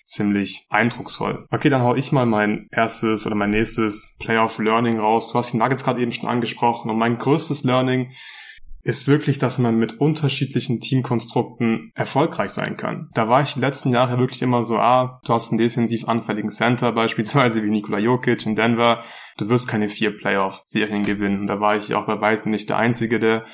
[0.04, 1.48] ziemlich eindrucksvoll.
[1.50, 5.32] Okay, dann hau ich mal mein erstes oder mein nächstes Playoff Learning raus.
[5.32, 8.12] Du hast die Nuggets gerade eben schon angesprochen und mein größtes Learning
[8.84, 13.08] ist wirklich, dass man mit unterschiedlichen Teamkonstrukten erfolgreich sein kann.
[13.14, 16.50] Da war ich die letzten Jahre wirklich immer so, ah, du hast einen defensiv anfälligen
[16.50, 19.02] Center, beispielsweise wie Nikola Jokic in Denver,
[19.38, 21.46] du wirst keine vier Playoff-Serien gewinnen.
[21.46, 23.46] Da war ich auch bei weitem nicht der Einzige, der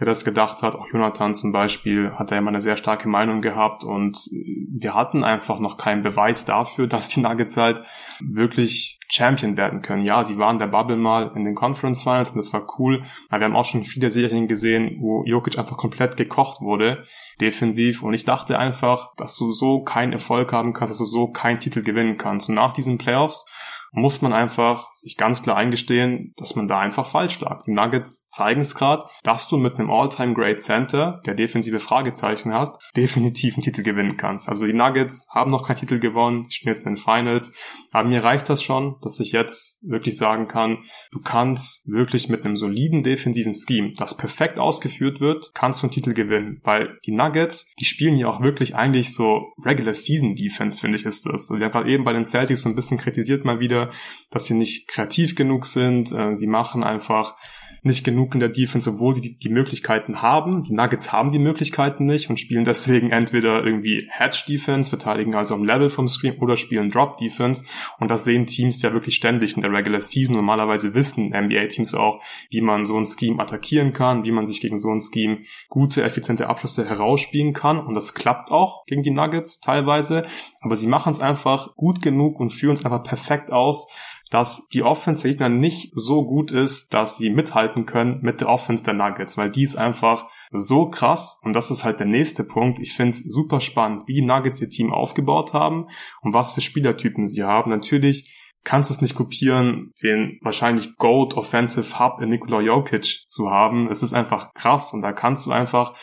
[0.00, 0.74] der das gedacht hat.
[0.74, 5.22] Auch Jonathan zum Beispiel hat da immer eine sehr starke Meinung gehabt und wir hatten
[5.22, 7.82] einfach noch keinen Beweis dafür, dass die Nuggets halt
[8.20, 10.04] wirklich Champion werden können.
[10.04, 13.40] Ja, sie waren der Bubble mal in den Conference Finals und das war cool, aber
[13.40, 17.04] wir haben auch schon viele Serien gesehen, wo Jokic einfach komplett gekocht wurde,
[17.40, 21.28] defensiv und ich dachte einfach, dass du so keinen Erfolg haben kannst, dass du so
[21.28, 22.48] keinen Titel gewinnen kannst.
[22.48, 23.46] Und nach diesen Playoffs
[23.94, 27.62] muss man einfach sich ganz klar eingestehen, dass man da einfach falsch lag.
[27.64, 32.76] Die Nuggets zeigen es gerade, dass du mit einem All-Time-Great Center, der defensive Fragezeichen hast,
[32.96, 34.48] definitiv einen Titel gewinnen kannst.
[34.48, 37.54] Also die Nuggets haben noch keinen Titel gewonnen, stehen jetzt in den Finals,
[37.92, 40.78] aber mir reicht das schon, dass ich jetzt wirklich sagen kann,
[41.12, 45.92] du kannst wirklich mit einem soliden defensiven Scheme, das perfekt ausgeführt wird, kannst du einen
[45.92, 50.80] Titel gewinnen, weil die Nuggets, die spielen ja auch wirklich eigentlich so Regular Season Defense,
[50.80, 51.50] finde ich, ist das.
[51.50, 53.83] Und wir haben gerade eben bei den Celtics so ein bisschen kritisiert mal wieder,
[54.30, 56.12] dass sie nicht kreativ genug sind.
[56.12, 57.36] Äh, sie machen einfach
[57.84, 60.62] nicht genug in der Defense, obwohl sie die, die, Möglichkeiten haben.
[60.64, 65.54] Die Nuggets haben die Möglichkeiten nicht und spielen deswegen entweder irgendwie Hedge Defense, verteidigen also
[65.54, 67.66] am Level vom Screen oder spielen Drop Defense.
[67.98, 70.34] Und das sehen Teams ja wirklich ständig in der Regular Season.
[70.34, 74.78] Normalerweise wissen NBA-Teams auch, wie man so ein Scheme attackieren kann, wie man sich gegen
[74.78, 77.78] so ein Scheme gute, effiziente Abschlüsse herausspielen kann.
[77.78, 80.24] Und das klappt auch gegen die Nuggets teilweise.
[80.62, 83.88] Aber sie machen es einfach gut genug und führen es einfach perfekt aus,
[84.30, 88.48] dass die Offense der Gegner nicht so gut ist, dass sie mithalten können mit der
[88.48, 92.44] Offense der Nuggets, weil die ist einfach so krass und das ist halt der nächste
[92.44, 92.78] Punkt.
[92.78, 95.88] Ich finde es super spannend, wie Nuggets ihr Team aufgebaut haben
[96.22, 97.70] und was für Spielertypen sie haben.
[97.70, 98.32] Natürlich
[98.64, 103.88] kannst du es nicht kopieren, den wahrscheinlich Gold Offensive Hub in Nikola Jokic zu haben.
[103.90, 105.94] Es ist einfach krass und da kannst du einfach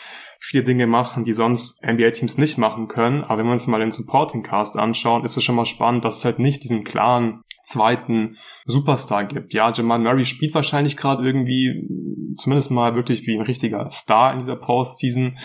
[0.44, 3.22] viele Dinge machen, die sonst NBA-Teams nicht machen können.
[3.22, 6.18] Aber wenn wir uns mal den Supporting Cast anschauen, ist es schon mal spannend, dass
[6.18, 9.54] es halt nicht diesen klaren zweiten Superstar gibt.
[9.54, 11.88] Ja, Jamal Murray spielt wahrscheinlich gerade irgendwie
[12.36, 15.38] zumindest mal wirklich wie ein richtiger Star in dieser Postseason.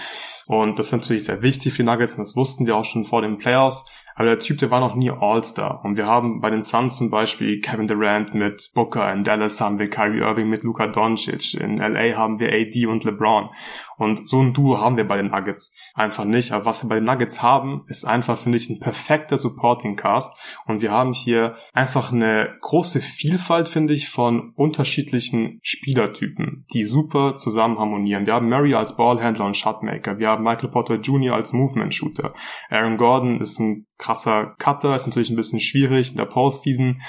[0.45, 3.21] Und das ist natürlich sehr wichtig für Nuggets und das wussten wir auch schon vor
[3.21, 3.85] den Playoffs.
[4.17, 5.85] Aber der Typ, der war noch nie All-Star.
[5.85, 9.77] Und wir haben bei den Suns zum Beispiel Kevin Durant mit Booker, in Dallas haben
[9.77, 13.49] wir Kyrie Irving mit Luka Doncic, in LA haben wir AD und LeBron.
[13.97, 16.51] Und so ein Duo haben wir bei den Nuggets einfach nicht.
[16.51, 20.35] Aber was wir bei den Nuggets haben, ist einfach, finde ich, ein perfekter Supporting Cast.
[20.65, 27.35] Und wir haben hier einfach eine große Vielfalt, finde ich, von unterschiedlichen Spielertypen, die super
[27.35, 28.25] zusammen harmonieren.
[28.25, 30.19] Wir haben Murray als Ballhandler und Shotmaker.
[30.19, 31.35] Wir haben Michael Potter Jr.
[31.35, 32.33] als Movement Shooter.
[32.69, 37.01] Aaron Gordon ist ein krasser Cutter, ist natürlich ein bisschen schwierig in der Postseason,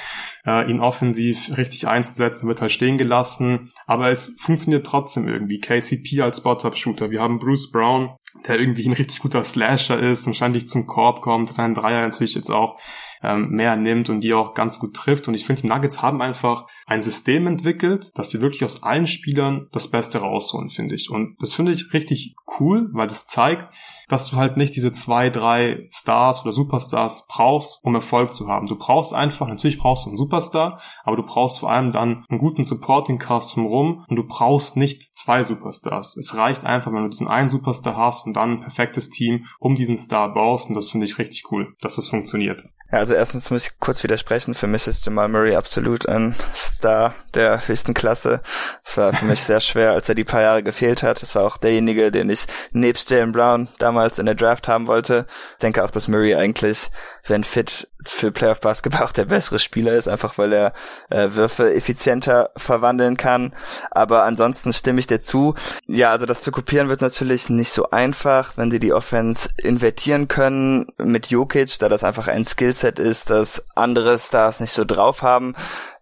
[0.44, 5.60] äh, ihn offensiv richtig einzusetzen, wird halt stehen gelassen, aber es funktioniert trotzdem irgendwie.
[5.60, 10.34] KCP als Spot-Up-Shooter, wir haben Bruce Brown, der irgendwie ein richtig guter Slasher ist und
[10.34, 12.78] ständig zum Korb kommt, sein Dreier natürlich jetzt auch
[13.22, 15.28] ähm, mehr nimmt und die auch ganz gut trifft.
[15.28, 19.06] Und ich finde, die Nuggets haben einfach ein System entwickelt, dass sie wirklich aus allen
[19.06, 21.10] Spielern das Beste rausholen, finde ich.
[21.10, 23.72] Und das finde ich richtig cool, weil das zeigt,
[24.08, 28.66] dass du halt nicht diese zwei, drei Stars oder Superstars brauchst, um Erfolg zu haben.
[28.66, 32.38] Du brauchst einfach, natürlich brauchst du einen Superstar, aber du brauchst vor allem dann einen
[32.38, 36.16] guten Supporting Cast drumherum und du brauchst nicht zwei Superstars.
[36.16, 39.74] Es reicht einfach, wenn du diesen einen Superstar hast und dann ein perfektes Team um
[39.74, 42.64] diesen Star baust und das finde ich richtig cool, dass das funktioniert.
[42.90, 44.54] Ja, also erstens muss ich kurz widersprechen.
[44.54, 48.40] Für mich ist Jamal Murray absolut ein Star der höchsten Klasse.
[48.84, 51.22] Es war für mich sehr schwer, als er die paar Jahre gefehlt hat.
[51.22, 55.26] Es war auch derjenige, den ich nebst Jalen Brown damals in der Draft haben wollte.
[55.52, 56.90] Ich denke auch, dass Murray eigentlich
[57.28, 60.72] wenn fit für Playoff Basketball auch der bessere Spieler ist, einfach weil er
[61.10, 63.52] äh, Würfe effizienter verwandeln kann.
[63.90, 65.54] Aber ansonsten stimme ich dir zu.
[65.86, 70.28] Ja, also das zu kopieren wird natürlich nicht so einfach, wenn die die Offense invertieren
[70.28, 75.22] können mit Jokic, da das einfach ein Skillset ist, das andere Stars nicht so drauf
[75.22, 75.54] haben.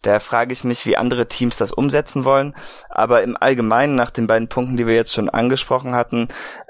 [0.06, 2.54] Da frage ich mich, wie andere Teams das umsetzen wollen.
[2.88, 6.28] Aber im Allgemeinen, nach den beiden Punkten, die wir jetzt schon angesprochen hatten,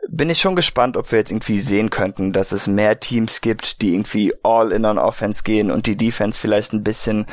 [0.08, 3.82] bin ich schon gespannt, ob wir jetzt irgendwie sehen könnten, dass es mehr Teams gibt,
[3.82, 7.26] die irgendwie all in on Offense gehen und die Defense vielleicht ein bisschen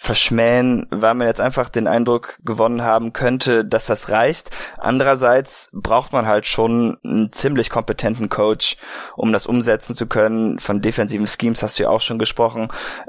[0.00, 4.50] verschmähen, weil man jetzt einfach den Eindruck gewonnen haben könnte, dass das reicht.
[4.78, 8.76] Andererseits braucht man halt schon einen ziemlich kompetenten Coach,
[9.16, 10.60] um das umsetzen zu können.
[10.60, 12.68] Von defensiven Schemes hast du ja auch schon gesprochen.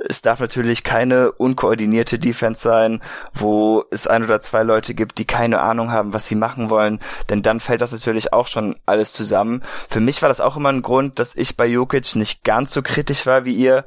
[0.10, 3.02] Es darf natürlich keine unkoordinierte Defense sein,
[3.36, 7.00] wo es ein oder zwei Leute gibt, die keine Ahnung haben, was sie machen wollen,
[7.30, 9.62] denn dann fällt das natürlich auch schon alles zusammen.
[9.88, 12.82] Für mich war das auch immer ein Grund, dass ich bei Jokic nicht ganz so
[12.82, 13.86] kritisch war wie ihr.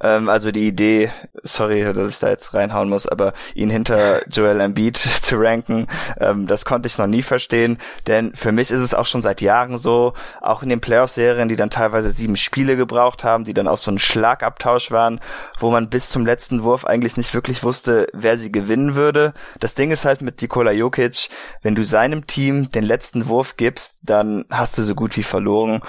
[0.00, 1.10] Ähm, also die Idee,
[1.42, 5.86] sorry, dass ich da jetzt reinhauen muss, aber ihn hinter Joel Embiid zu ranken,
[6.20, 9.40] ähm, das konnte ich noch nie verstehen, denn für mich ist es auch schon seit
[9.40, 13.68] Jahren so, auch in den Playoff-Serien, die dann teilweise sieben Spiele gebraucht haben, die dann
[13.68, 15.20] auch so ein Schlagabtausch waren,
[15.58, 19.34] wo man bis zum letzten Wurf eigentlich nicht wirklich wusste, wer sie gewinnen würde.
[19.60, 21.28] Das Ding ist halt mit Nikola Jokic,
[21.62, 25.80] wenn du seinem Team den letzten Wurf gibst, dann hast du so gut wie verloren.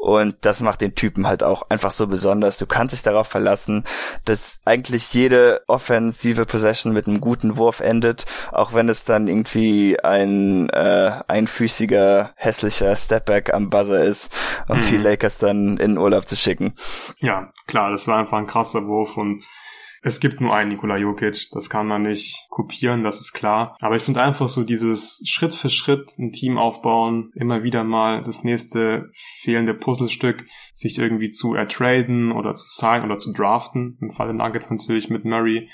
[0.00, 2.56] Und das macht den Typen halt auch einfach so besonders.
[2.58, 3.84] Du kannst dich darauf verlassen,
[4.24, 9.98] dass eigentlich jede offensive Possession mit einem guten Wurf endet, auch wenn es dann irgendwie
[9.98, 14.32] ein äh, einfüßiger, hässlicher Stepback am Buzzer ist,
[14.68, 14.86] um mhm.
[14.86, 16.74] die Lakers dann in Urlaub zu schicken.
[17.18, 19.44] Ja, klar, das war einfach ein krasser Wurf und
[20.02, 23.76] es gibt nur einen Nikola Jokic, das kann man nicht kopieren, das ist klar.
[23.80, 28.22] Aber ich finde einfach so dieses Schritt für Schritt ein Team aufbauen, immer wieder mal
[28.22, 33.98] das nächste fehlende Puzzlestück sich irgendwie zu ertraden oder zu sign oder zu draften.
[34.00, 35.68] Im Falle Nuggets natürlich mit Murray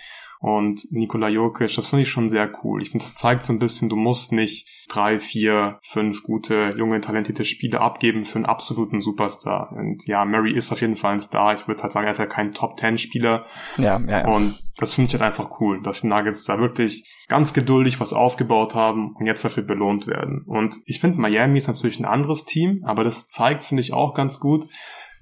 [0.45, 2.83] und Nikola Jokic, das finde ich schon sehr cool.
[2.83, 7.01] Ich finde, das zeigt so ein bisschen, du musst nicht drei, vier, fünf gute, junge,
[7.01, 9.73] talentierte Spiele abgeben für einen absoluten Superstar.
[9.73, 11.55] Und ja, Murray ist auf jeden Fall ein Star.
[11.55, 13.47] Ich würde halt sagen, er ist ja kein Top-Ten-Spieler.
[13.79, 14.29] Ja, ja, ja.
[14.29, 18.13] Und das finde ich halt einfach cool, dass die Nuggets da wirklich ganz geduldig was
[18.13, 20.45] aufgebaut haben und jetzt dafür belohnt werden.
[20.47, 24.13] Und ich finde, Miami ist natürlich ein anderes Team, aber das zeigt, finde ich, auch
[24.13, 24.69] ganz gut,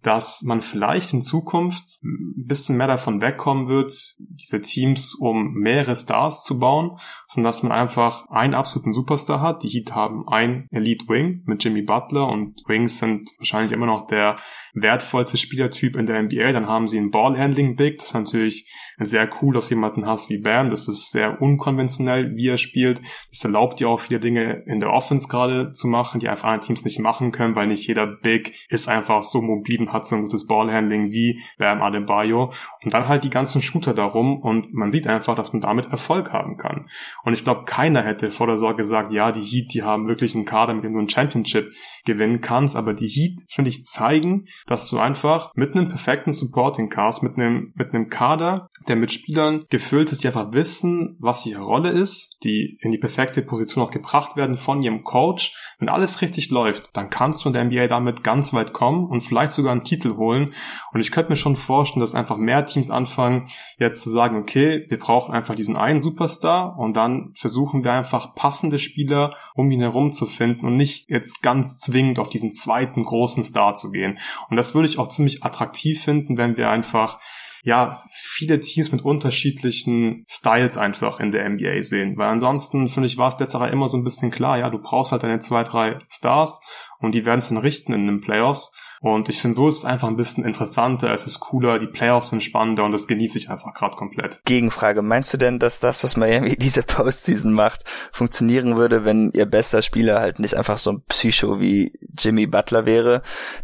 [0.03, 5.97] dass man vielleicht in Zukunft ein bisschen mehr davon wegkommen wird, diese Teams um mehrere
[5.97, 9.63] Stars zu bauen, sondern dass man einfach einen absoluten Superstar hat.
[9.63, 14.07] Die Heat haben ein Elite Wing mit Jimmy Butler und Wings sind wahrscheinlich immer noch
[14.07, 14.39] der
[14.75, 16.53] wertvollste Spielertyp in der NBA.
[16.53, 17.99] Dann haben sie einen Ballhandling Big.
[17.99, 20.71] Das ist natürlich sehr cool, dass jemanden hast wie Bam.
[20.71, 23.01] Das ist sehr unkonventionell, wie er spielt.
[23.31, 26.67] Das erlaubt dir auch viele Dinge in der Offense gerade zu machen, die einfach andere
[26.67, 30.17] Teams nicht machen können, weil nicht jeder Big ist einfach so mobil und hat so
[30.17, 32.53] ein gutes Ballhandling wie Bam Adebayo.
[32.83, 36.33] Und dann halt die ganzen Shooter darum und man sieht einfach, dass man damit Erfolg
[36.33, 36.87] haben kann.
[37.25, 40.35] Und ich glaube, keiner hätte vor der Sorge gesagt, ja, die Heat, die haben wirklich
[40.35, 41.73] einen Kader, mit dem du ein Championship
[42.05, 42.77] gewinnen kannst.
[42.77, 47.37] Aber die Heat, finde ich, zeigen, dass du einfach mit einem perfekten Supporting Cast, mit
[47.37, 51.91] einem, mit einem Kader, der mit Spielern gefüllt ist, die einfach wissen, was ihre Rolle
[51.91, 55.55] ist, die in die perfekte Position auch gebracht werden von ihrem Coach.
[55.79, 59.23] Wenn alles richtig läuft, dann kannst du in der NBA damit ganz weit kommen und
[59.23, 60.55] vielleicht sogar einen Titel holen.
[60.93, 64.87] Und ich könnte mir schon vorstellen, dass einfach mehr Teams anfangen, jetzt zu sagen, okay,
[64.89, 69.81] wir brauchen einfach diesen einen Superstar und dann versuchen wir einfach passende Spieler um ihn
[69.81, 74.19] herum zu finden und nicht jetzt ganz zwingend auf diesen zweiten großen Star zu gehen.
[74.49, 77.19] Und das würde ich auch ziemlich attraktiv finden, wenn wir einfach
[77.65, 82.17] ja, viele Teams mit unterschiedlichen Styles einfach in der NBA sehen.
[82.17, 85.13] Weil ansonsten, finde ich, war es letzterer immer so ein bisschen klar, ja, du brauchst
[85.13, 86.61] halt deine zwei, drei Stars
[86.99, 88.73] und die werden es dann richten in den Playoffs.
[89.03, 92.29] Und ich finde, so ist es einfach ein bisschen interessanter, es ist cooler, die Playoffs
[92.29, 94.41] sind spannender und das genieße ich einfach gerade komplett.
[94.45, 99.47] Gegenfrage, meinst du denn, dass das, was Miami diese Postseason macht, funktionieren würde, wenn ihr
[99.47, 103.23] bester Spieler halt nicht einfach so ein Psycho wie Jimmy Butler wäre?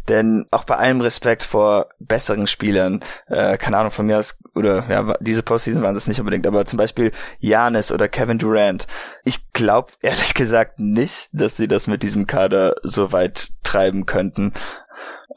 [0.09, 4.83] Denn auch bei allem Respekt vor besseren Spielern, äh, keine Ahnung, von mir aus, oder
[4.89, 8.87] ja, diese Postseason waren es nicht unbedingt, aber zum Beispiel Janis oder Kevin Durant.
[9.23, 14.53] Ich glaube ehrlich gesagt nicht, dass sie das mit diesem Kader so weit treiben könnten.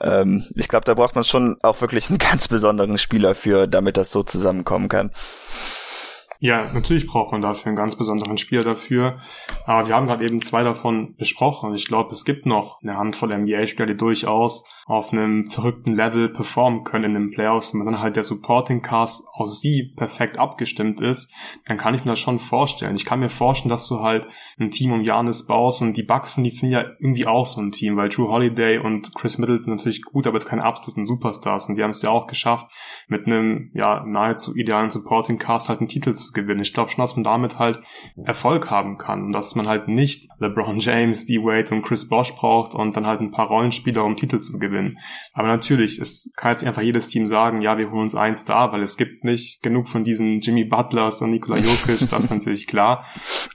[0.02, 3.96] Ähm, ich glaube, da braucht man schon auch wirklich einen ganz besonderen Spieler für, damit
[3.96, 5.10] das so zusammenkommen kann.
[6.44, 9.18] Ja, natürlich braucht man dafür einen ganz besonderen Spieler dafür.
[9.64, 11.72] Aber wir haben gerade eben zwei davon besprochen.
[11.76, 16.82] Ich glaube, es gibt noch eine Handvoll NBA-Spieler, die durchaus auf einem verrückten Level performen
[16.82, 17.72] können in den Playoffs.
[17.72, 21.32] Und wenn dann halt der Supporting Cast auf sie perfekt abgestimmt ist,
[21.66, 22.96] dann kann ich mir das schon vorstellen.
[22.96, 24.26] Ich kann mir vorstellen, dass du halt
[24.58, 27.60] ein Team um Janis baust und die Bucks, finde ich, sind ja irgendwie auch so
[27.60, 31.68] ein Team, weil Drew Holiday und Chris Middleton natürlich gut, aber jetzt keine absoluten Superstars.
[31.68, 32.66] Und sie haben es ja auch geschafft,
[33.06, 36.60] mit einem, ja, nahezu idealen Supporting Cast halt einen Titel zu gewinnen.
[36.60, 37.80] Ich glaube schon, dass man damit halt
[38.24, 42.74] Erfolg haben kann und dass man halt nicht LeBron James, D-Wade und Chris Bosch braucht
[42.74, 44.98] und dann halt ein paar Rollenspieler, um Titel zu gewinnen.
[45.32, 48.72] Aber natürlich, es kann jetzt einfach jedes Team sagen, ja, wir holen uns einen Star,
[48.72, 52.66] weil es gibt nicht genug von diesen Jimmy Butlers und Nikola Jokic, das ist natürlich
[52.66, 53.04] klar.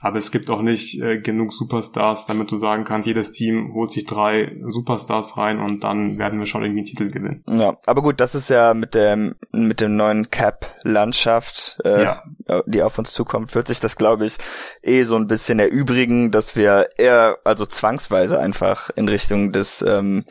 [0.00, 3.90] Aber es gibt auch nicht äh, genug Superstars, damit du sagen kannst, jedes Team holt
[3.90, 7.44] sich drei Superstars rein und dann werden wir schon irgendwie einen Titel gewinnen.
[7.48, 12.22] Ja, aber gut, das ist ja mit dem mit dem neuen Cap Landschaft, äh, ja.
[12.70, 14.36] Die auf uns zukommt, wird sich das, glaube ich,
[14.82, 20.24] eh so ein bisschen erübrigen, dass wir eher, also zwangsweise einfach in Richtung des ähm,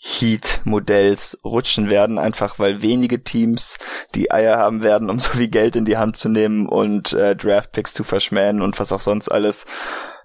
[0.00, 3.78] Heat-Modells rutschen werden, einfach weil wenige Teams
[4.14, 7.34] die Eier haben werden, um so viel Geld in die Hand zu nehmen und äh,
[7.34, 9.66] Draft-Picks zu verschmähen und was auch sonst alles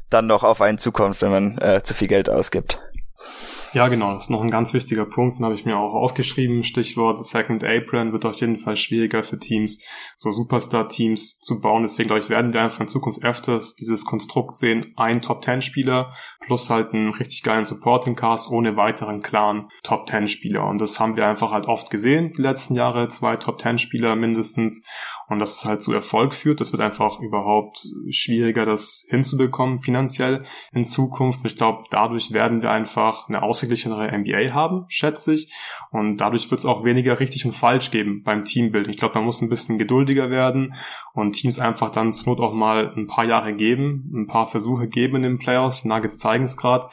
[0.10, 2.80] dann noch auf einen zukommt, wenn man äh, zu viel Geld ausgibt.
[3.74, 6.64] Ja, genau, das ist noch ein ganz wichtiger Punkt, den habe ich mir auch aufgeschrieben.
[6.64, 9.84] Stichwort Second Apron wird auf jeden Fall schwieriger für Teams,
[10.16, 11.82] so Superstar-Teams zu bauen.
[11.82, 16.70] Deswegen glaube ich, werden wir einfach in Zukunft öfters dieses Konstrukt sehen, ein Top-10-Spieler plus
[16.70, 20.68] halt einen richtig geilen Supporting-Cast ohne weiteren klaren Top-10-Spieler.
[20.68, 24.86] Und das haben wir einfach halt oft gesehen, die letzten Jahre, zwei Top-10-Spieler mindestens
[25.34, 26.62] und dass es halt zu Erfolg führt.
[26.62, 31.46] Das wird einfach überhaupt schwieriger, das hinzubekommen finanziell in Zukunft.
[31.46, 35.52] Ich glaube, dadurch werden wir einfach eine ausgeglichenere NBA haben, schätze ich.
[35.92, 38.92] Und dadurch wird es auch weniger richtig und falsch geben beim Teambuilding.
[38.92, 40.76] Ich glaube, man muss ein bisschen geduldiger werden
[41.14, 44.88] und Teams einfach dann zur Not auch mal ein paar Jahre geben, ein paar Versuche
[44.88, 45.82] geben in den Playoffs.
[45.82, 46.88] Die Nuggets zeigen es gerade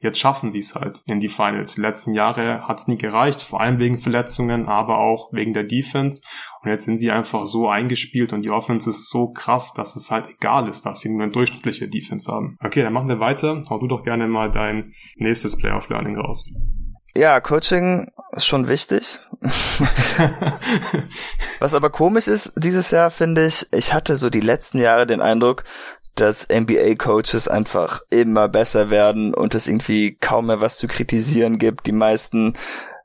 [0.00, 1.74] Jetzt schaffen sie es halt in die Finals.
[1.74, 5.64] Die letzten Jahre hat es nie gereicht, vor allem wegen Verletzungen, aber auch wegen der
[5.64, 6.22] Defense.
[6.62, 10.10] Und jetzt sind sie einfach so eingespielt und die Offense ist so krass, dass es
[10.10, 12.56] halt egal ist, dass sie nur eine durchschnittliche Defense haben.
[12.64, 13.62] Okay, dann machen wir weiter.
[13.68, 16.54] Hau du doch gerne mal dein nächstes Playoff Learning raus.
[17.16, 19.18] Ja, Coaching ist schon wichtig.
[21.60, 25.22] Was aber komisch ist dieses Jahr, finde ich, ich hatte so die letzten Jahre den
[25.22, 25.64] Eindruck,
[26.16, 31.86] dass NBA-Coaches einfach immer besser werden und es irgendwie kaum mehr was zu kritisieren gibt.
[31.86, 32.54] Die meisten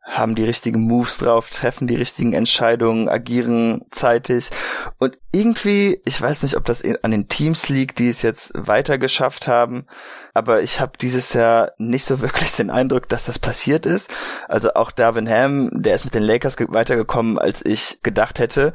[0.03, 4.49] haben die richtigen Moves drauf, treffen die richtigen Entscheidungen, agieren zeitig.
[4.97, 8.97] Und irgendwie, ich weiß nicht, ob das an den Teams liegt, die es jetzt weiter
[8.97, 9.85] geschafft haben,
[10.33, 14.13] aber ich habe dieses Jahr nicht so wirklich den Eindruck, dass das passiert ist.
[14.47, 18.73] Also auch Darvin Ham, der ist mit den Lakers weitergekommen, als ich gedacht hätte.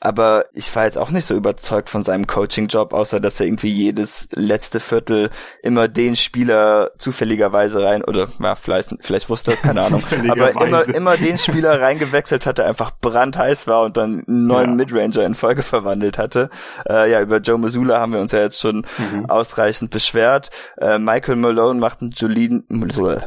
[0.00, 3.72] Aber ich war jetzt auch nicht so überzeugt von seinem Coaching-Job, außer dass er irgendwie
[3.72, 5.30] jedes letzte Viertel
[5.62, 10.50] immer den Spieler zufälligerweise rein, oder ja, vielleicht, vielleicht wusste er es, keine Ahnung, aber
[10.62, 14.76] immer, immer den Spieler reingewechselt hat, der einfach brandheiß war und dann einen neuen ja.
[14.76, 16.50] Midranger in Folge verwandelt hatte.
[16.86, 19.30] Äh, ja, über Joe Missoula haben wir uns ja jetzt schon mhm.
[19.30, 20.50] ausreichend beschwert.
[20.76, 22.64] Äh, Michael Malone macht einen soliden,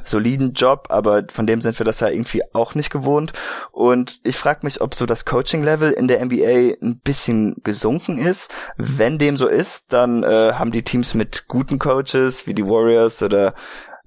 [0.04, 3.34] soliden Job, aber von dem sind wir das ja irgendwie auch nicht gewohnt.
[3.72, 8.54] Und ich frage mich, ob so das Coaching-Level in der NBA ein bisschen gesunken ist.
[8.78, 13.22] Wenn dem so ist, dann äh, haben die Teams mit guten Coaches wie die Warriors
[13.22, 13.54] oder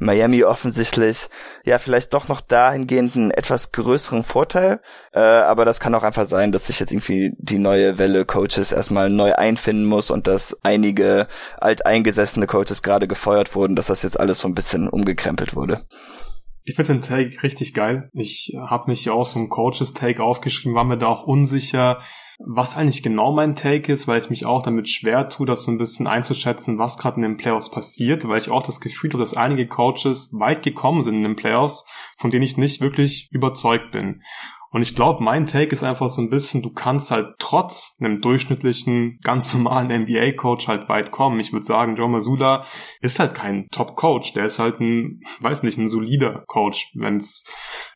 [0.00, 1.28] Miami offensichtlich
[1.64, 4.80] ja vielleicht doch noch dahingehend einen etwas größeren Vorteil.
[5.12, 8.72] Äh, aber das kann auch einfach sein, dass sich jetzt irgendwie die neue Welle Coaches
[8.72, 11.28] erstmal neu einfinden muss und dass einige
[11.60, 15.82] alteingesessene Coaches gerade gefeuert wurden, dass das jetzt alles so ein bisschen umgekrempelt wurde.
[16.64, 18.10] Ich finde den Take richtig geil.
[18.12, 22.00] Ich habe mich auch so ein Coaches Take aufgeschrieben, war mir da auch unsicher,
[22.38, 25.70] was eigentlich genau mein Take ist, weil ich mich auch damit schwer tue, das so
[25.70, 29.20] ein bisschen einzuschätzen, was gerade in den Playoffs passiert, weil ich auch das Gefühl habe,
[29.22, 31.86] dass einige Coaches weit gekommen sind in den Playoffs,
[32.16, 34.22] von denen ich nicht wirklich überzeugt bin.
[34.72, 38.20] Und ich glaube, mein Take ist einfach so ein bisschen, du kannst halt trotz einem
[38.20, 41.40] durchschnittlichen, ganz normalen NBA-Coach halt weit kommen.
[41.40, 42.64] Ich würde sagen, Joe Masula
[43.00, 44.32] ist halt kein Top-Coach.
[44.34, 47.44] Der ist halt ein, weiß nicht, ein solider Coach, wenn's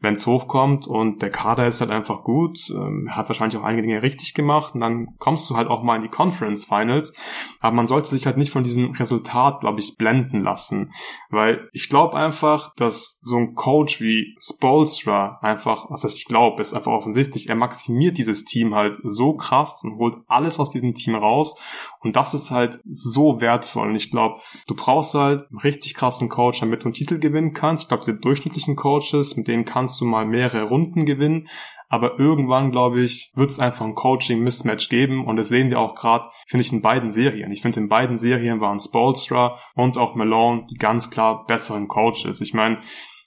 [0.01, 0.89] wenn's hochkommt.
[0.89, 2.59] Und der Kader ist halt einfach gut.
[2.71, 4.75] Ähm, hat wahrscheinlich auch einige Dinge richtig gemacht.
[4.75, 7.15] Und dann kommst du halt auch mal in die Conference Finals.
[7.61, 10.93] Aber man sollte sich halt nicht von diesem Resultat, glaube ich, blenden lassen.
[11.31, 16.64] Weil ich glaube einfach, dass so ein Coach wie Spolstra einfach, was heißt ich glaube,
[16.69, 20.95] ist einfach offensichtlich, er maximiert dieses Team halt so krass und holt alles aus diesem
[20.95, 21.57] Team raus.
[22.01, 23.89] Und das ist halt so wertvoll.
[23.89, 27.53] Und ich glaube, du brauchst halt einen richtig krassen Coach, damit du einen Titel gewinnen
[27.53, 27.85] kannst.
[27.85, 31.49] Ich glaube, diese durchschnittlichen Coaches, mit denen kannst du mal mehrere Runden gewinnen.
[31.89, 35.27] Aber irgendwann, glaube ich, wird es einfach ein Coaching-Mismatch geben.
[35.27, 37.53] Und das sehen wir auch gerade, finde ich, in beiden Serien.
[37.53, 42.41] Ich finde, in beiden Serien waren Spolstra und auch Malone die ganz klar besseren Coaches.
[42.41, 42.81] Ich meine,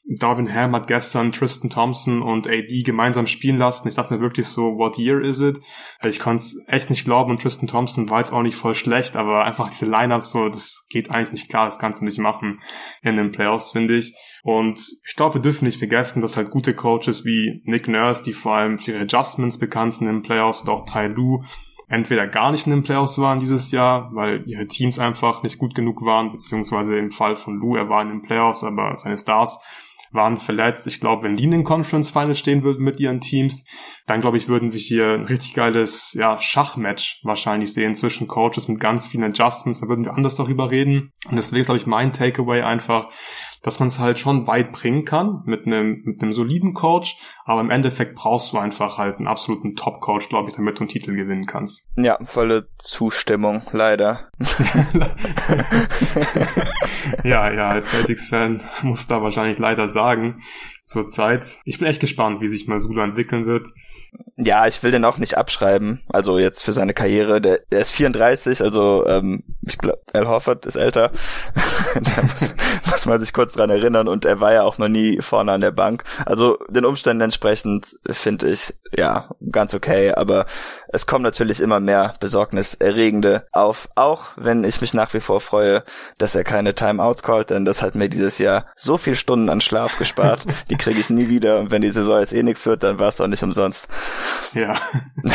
[0.09, 3.89] Darwin Ham hat gestern Tristan Thompson und AD gemeinsam spielen lassen.
[3.89, 5.59] Ich dachte mir wirklich so, what year is it?
[6.05, 9.17] Ich konnte es echt nicht glauben und Tristan Thompson war jetzt auch nicht voll schlecht,
[9.17, 12.61] aber einfach diese Lineups so, das geht eigentlich nicht klar, das kannst du nicht machen
[13.01, 14.15] in den Playoffs, finde ich.
[14.43, 18.33] Und ich glaube, wir dürfen nicht vergessen, dass halt gute Coaches wie Nick Nurse, die
[18.33, 21.43] vor allem für ihre Adjustments bekannt sind in den Playoffs und auch Ty Lue,
[21.89, 25.75] entweder gar nicht in den Playoffs waren dieses Jahr, weil ihre Teams einfach nicht gut
[25.75, 29.59] genug waren, beziehungsweise im Fall von Lou, er war in den Playoffs, aber seine Stars
[30.11, 30.87] waren verletzt.
[30.87, 33.65] Ich glaube, wenn die in den Conference Finals stehen würden mit ihren Teams,
[34.05, 38.67] dann glaube ich, würden wir hier ein richtig geiles ja, Schachmatch wahrscheinlich sehen zwischen Coaches
[38.67, 39.81] mit ganz vielen Adjustments.
[39.81, 41.11] Da würden wir anders darüber reden.
[41.29, 43.09] Und deswegen ist, glaube ich, mein Takeaway einfach,
[43.63, 47.61] dass man es halt schon weit bringen kann mit einem mit einem soliden Coach, aber
[47.61, 51.15] im Endeffekt brauchst du einfach halt einen absoluten Top-Coach, glaube ich, damit du einen Titel
[51.15, 51.87] gewinnen kannst.
[51.95, 54.29] Ja, volle Zustimmung, leider.
[57.23, 60.41] ja, ja, als Celtics-Fan muss da wahrscheinlich leider sagen,
[60.88, 61.43] zur Zeit.
[61.65, 63.67] Ich bin echt gespannt, wie sich Masula entwickeln wird.
[64.38, 66.01] Ja, ich will den auch nicht abschreiben.
[66.07, 67.41] Also jetzt für seine Karriere.
[67.41, 71.11] Der, der ist 34, also ähm, ich glaube, Al Horford ist älter.
[71.95, 72.49] da muss,
[72.89, 74.07] muss, man sich kurz dran erinnern.
[74.07, 76.05] Und er war ja auch noch nie vorne an der Bank.
[76.25, 80.13] Also den Umständen entsprechend finde ich ja ganz okay.
[80.13, 80.45] Aber
[80.88, 83.89] es kommen natürlich immer mehr besorgniserregende auf.
[83.95, 85.83] Auch wenn ich mich nach wie vor freue,
[86.17, 89.59] dass er keine Timeouts callt, denn das hat mir dieses Jahr so viel Stunden an
[89.59, 90.45] Schlaf gespart.
[90.69, 91.59] Die die kriege ich nie wieder.
[91.59, 93.88] Und wenn die Saison jetzt eh nichts wird, dann war es auch nicht umsonst.
[94.53, 94.75] Ja.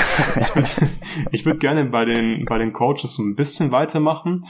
[1.30, 4.46] ich würde würd gerne bei den, bei den Coaches so ein bisschen weitermachen.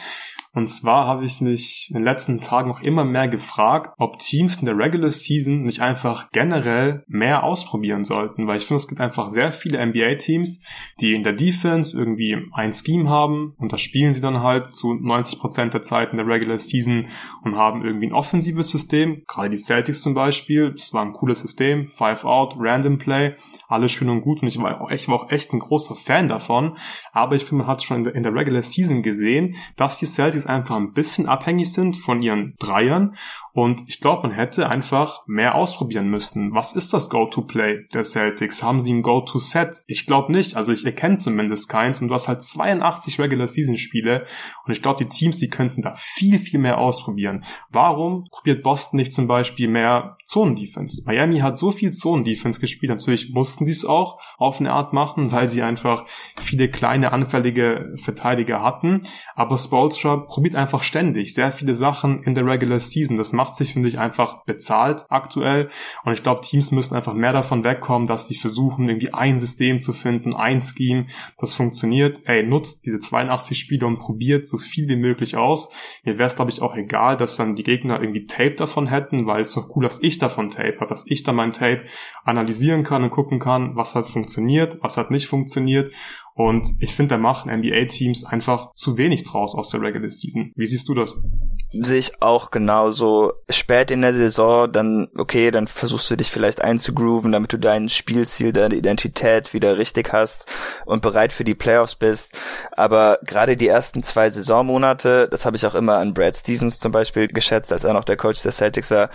[0.54, 4.58] Und zwar habe ich mich in den letzten Tagen noch immer mehr gefragt, ob Teams
[4.58, 9.00] in der Regular Season nicht einfach generell mehr ausprobieren sollten, weil ich finde, es gibt
[9.00, 10.62] einfach sehr viele NBA-Teams,
[11.00, 14.92] die in der Defense irgendwie ein Scheme haben und das spielen sie dann halt zu
[14.92, 17.06] 90 Prozent der Zeit in der Regular Season
[17.42, 21.40] und haben irgendwie ein offensives System, gerade die Celtics zum Beispiel, das war ein cooles
[21.40, 23.36] System, Five Out, Random Play,
[23.68, 24.42] alles schön und gut.
[24.42, 26.76] Und ich war auch echt, war auch echt ein großer Fan davon,
[27.12, 30.06] aber ich finde, man hat schon in der, in der Regular Season gesehen, dass die
[30.06, 33.16] Celtics Celtics einfach ein bisschen abhängig sind von ihren Dreiern
[33.54, 36.54] und ich glaube, man hätte einfach mehr ausprobieren müssen.
[36.54, 38.62] Was ist das Go-To-Play der Celtics?
[38.62, 39.84] Haben sie ein Go-To-Set?
[39.86, 40.56] Ich glaube nicht.
[40.56, 42.00] Also ich erkenne zumindest keins.
[42.00, 44.24] Und du hast halt 82 Regular-Season-Spiele.
[44.64, 47.44] Und ich glaube, die Teams, die könnten da viel, viel mehr ausprobieren.
[47.68, 51.02] Warum probiert Boston nicht zum Beispiel mehr Zonen-Defense?
[51.04, 52.88] Miami hat so viel Zonen-Defense gespielt.
[52.88, 56.06] Natürlich mussten sie es auch auf eine Art machen, weil sie einfach
[56.40, 59.02] viele kleine, anfällige Verteidiger hatten.
[59.34, 63.18] Aber Spolstra probiert einfach ständig sehr viele Sachen in der Regular Season.
[63.18, 65.68] Das macht sich, finde ich, einfach bezahlt aktuell.
[66.04, 69.78] Und ich glaube, Teams müssen einfach mehr davon wegkommen, dass sie versuchen, irgendwie ein System
[69.78, 71.04] zu finden, ein Scheme,
[71.36, 72.22] das funktioniert.
[72.24, 75.68] Ey, nutzt diese 82 Spiele und probiert so viel wie möglich aus.
[76.02, 79.26] Mir wäre es, glaube ich, auch egal, dass dann die Gegner irgendwie Tape davon hätten,
[79.26, 81.84] weil es doch cool, dass ich davon Tape habe, dass ich dann mein Tape
[82.24, 85.92] analysieren kann und gucken kann, was hat funktioniert, was hat nicht funktioniert
[86.34, 90.52] und ich finde, da machen NBA-Teams einfach zu wenig draus aus der Regular Season.
[90.56, 91.22] Wie siehst du das?
[91.68, 93.32] Sehe ich auch genauso.
[93.50, 97.88] Spät in der Saison, dann, okay, dann versuchst du dich vielleicht einzugrooven, damit du dein
[97.88, 100.50] Spielziel, deine Identität wieder richtig hast
[100.86, 102.38] und bereit für die Playoffs bist.
[102.72, 106.92] Aber gerade die ersten zwei Saisonmonate, das habe ich auch immer an Brad Stevens zum
[106.92, 109.10] Beispiel geschätzt, als er noch der Coach der Celtics war,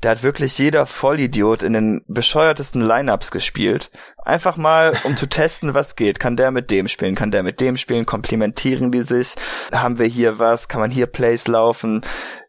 [0.00, 3.90] da hat wirklich jeder Vollidiot in den bescheuertesten Lineups gespielt.
[4.24, 6.20] Einfach mal, um zu testen, was geht.
[6.20, 7.14] Kann der mit dem spielen?
[7.14, 8.06] Kann der mit dem spielen?
[8.06, 9.34] Komplimentieren die sich?
[9.72, 10.68] Haben wir hier was?
[10.68, 12.02] Kann man hier Plays laufen?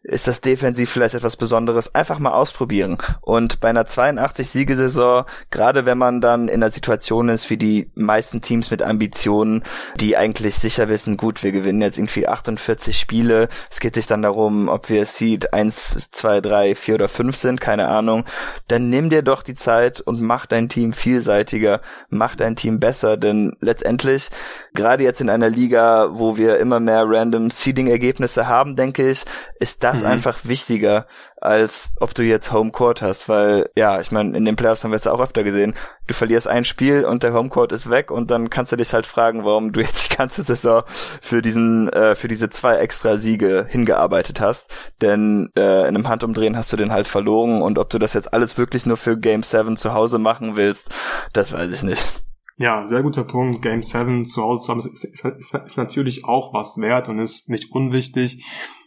[0.04, 1.94] Ist das defensiv vielleicht etwas Besonderes?
[1.94, 2.98] Einfach mal ausprobieren.
[3.22, 8.42] Und bei einer 82-Siegesaison, gerade wenn man dann in einer Situation ist wie die meisten
[8.42, 9.64] Teams mit Ambitionen,
[9.96, 13.48] die eigentlich sicher wissen, gut, wir gewinnen jetzt irgendwie 48 Spiele.
[13.70, 17.60] Es geht sich dann darum, ob wir Seed 1, 2, 3, 4 oder 5 sind,
[17.62, 18.24] keine Ahnung.
[18.68, 21.80] Dann nimm dir doch die Zeit und mach dein Team vielseitiger,
[22.10, 24.28] mach dein Team besser, denn letztendlich,
[24.74, 29.24] gerade jetzt in einer Liga, wo wir immer mehr random Seeding-Ergebnisse haben, denke ich,
[29.60, 30.08] ist das mhm.
[30.08, 34.82] einfach wichtiger, als ob du jetzt Homecourt hast, weil, ja, ich meine, in den Playoffs
[34.82, 35.74] haben wir es auch öfter gesehen.
[36.06, 39.06] Du verlierst ein Spiel und der Homecourt ist weg und dann kannst du dich halt
[39.06, 43.66] fragen, warum du jetzt die ganze Saison für diesen, äh, für diese zwei extra Siege
[43.68, 44.72] hingearbeitet hast.
[45.00, 48.32] Denn äh, in einem Handumdrehen hast du den halt verloren und ob du das jetzt
[48.32, 50.90] alles wirklich nur für Game 7 zu Hause machen willst,
[51.32, 52.24] das weiß ich nicht.
[52.56, 53.62] Ja, sehr guter Punkt.
[53.62, 57.18] Game 7 zu Hause zu haben, ist, ist, ist, ist natürlich auch was wert und
[57.18, 58.44] ist nicht unwichtig.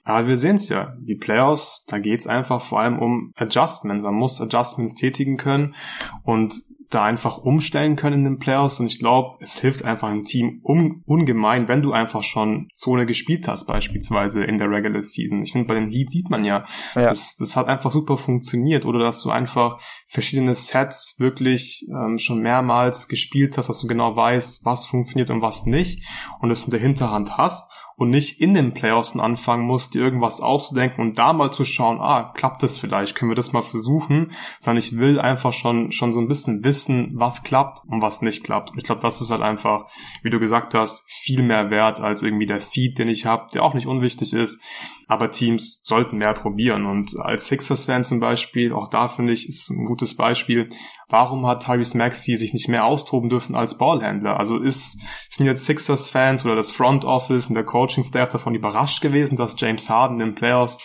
[0.08, 4.02] Aber wir sehen es ja, die Playoffs, da geht's einfach vor allem um Adjustment.
[4.04, 5.76] Man muss Adjustments tätigen können
[6.24, 6.54] und
[6.90, 8.80] da einfach umstellen können in den Playoffs.
[8.80, 13.06] Und ich glaube, es hilft einfach einem Team un ungemein, wenn du einfach schon Zone
[13.06, 15.42] gespielt hast, beispielsweise in der Regular Season.
[15.44, 16.64] Ich finde, bei den Heat sieht man ja,
[16.96, 17.02] ja.
[17.02, 18.86] Das, das hat einfach super funktioniert.
[18.86, 24.16] Oder dass du einfach verschiedene Sets wirklich ähm, schon mehrmals gespielt hast, dass du genau
[24.16, 26.08] weißt, was funktioniert und was nicht.
[26.40, 30.40] Und es in der Hinterhand hast und nicht in den Playoffs anfangen muss, dir irgendwas
[30.40, 34.32] auszudenken und da mal zu schauen, ah, klappt das vielleicht, können wir das mal versuchen,
[34.60, 38.44] sondern ich will einfach schon, schon so ein bisschen wissen, was klappt und was nicht
[38.44, 38.72] klappt.
[38.72, 39.88] Und ich glaube, das ist halt einfach,
[40.22, 43.64] wie du gesagt hast, viel mehr wert als irgendwie der Seed, den ich habe, der
[43.64, 44.62] auch nicht unwichtig ist,
[45.08, 49.70] aber Teams sollten mehr probieren und als Sixers-Fan zum Beispiel, auch da finde ich, ist
[49.70, 50.70] ein gutes Beispiel,
[51.08, 54.38] warum hat Tyrese Maxey sich nicht mehr austoben dürfen als Ballhändler?
[54.38, 59.38] Also ist, sind jetzt Sixers-Fans oder das Front Office und der Coaching-Staff davon überrascht gewesen,
[59.38, 60.80] dass James Harden in Playoffs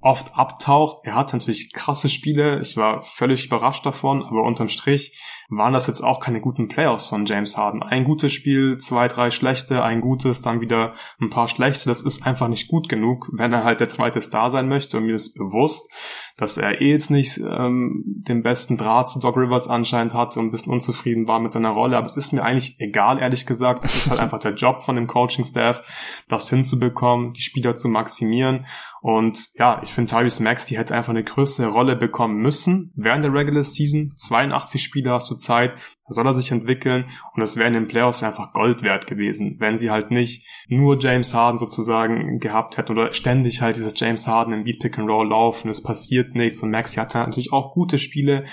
[0.00, 0.98] oft abtaucht.
[1.04, 2.60] Er hat natürlich krasse Spiele.
[2.60, 5.16] Ich war völlig überrascht davon, aber unterm Strich
[5.48, 7.82] waren das jetzt auch keine guten Playoffs von James Harden.
[7.82, 11.88] Ein gutes Spiel, zwei, drei schlechte, ein gutes, dann wieder ein paar schlechte.
[11.88, 14.98] Das ist einfach nicht gut genug, wenn er halt der zweite Star sein möchte.
[14.98, 15.90] Und mir ist bewusst,
[16.36, 20.46] dass er eh jetzt nicht ähm, den besten Draht zu Doc Rivers anscheinend hat und
[20.46, 21.96] ein bisschen unzufrieden war mit seiner Rolle.
[21.96, 23.84] Aber es ist mir eigentlich egal, ehrlich gesagt.
[23.84, 28.66] Es ist halt einfach der Job von dem Coaching-Staff, das hinzubekommen, die Spieler zu maximieren.
[29.02, 33.24] Und ja, ich finde Tyrese Max, die hätte einfach eine größere Rolle bekommen müssen während
[33.24, 34.12] der Regular Season.
[34.16, 35.74] 82 Spiele hast du Zeit,
[36.08, 39.76] soll er sich entwickeln und das wäre in den Playoffs einfach Gold wert gewesen, wenn
[39.76, 44.52] sie halt nicht nur James Harden sozusagen gehabt hätten oder ständig halt dieses James Harden
[44.52, 47.98] im Beat Pick and Roll laufen, es passiert nichts und Maxi hatte natürlich auch gute
[47.98, 48.44] Spiele,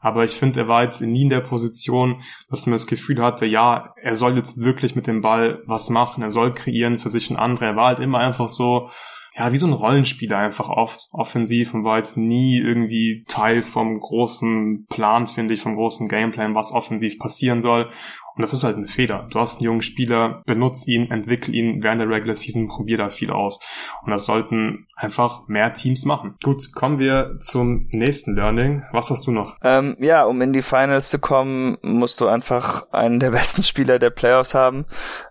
[0.00, 3.46] aber ich finde, er war jetzt nie in der Position, dass man das Gefühl hatte,
[3.46, 7.30] ja, er soll jetzt wirklich mit dem Ball was machen, er soll kreieren für sich
[7.30, 8.90] und andere, er war halt immer einfach so,
[9.38, 14.00] ja, wie so ein Rollenspieler einfach oft offensiv und war jetzt nie irgendwie Teil vom
[14.00, 17.88] großen Plan, finde ich, vom großen Gameplan, was offensiv passieren soll.
[18.34, 19.26] Und das ist halt ein Fehler.
[19.32, 23.08] Du hast einen jungen Spieler, benutz ihn, entwickel ihn während der Regular Season, probier da
[23.08, 23.58] viel aus.
[24.04, 26.36] Und das sollten einfach mehr Teams machen.
[26.42, 28.84] Gut, kommen wir zum nächsten Learning.
[28.92, 29.56] Was hast du noch?
[29.64, 33.98] Ähm, ja, um in die Finals zu kommen, musst du einfach einen der besten Spieler
[33.98, 34.84] der Playoffs haben.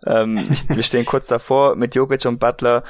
[0.06, 0.38] Ähm,
[0.68, 2.84] wir stehen kurz davor mit Jokic und Butler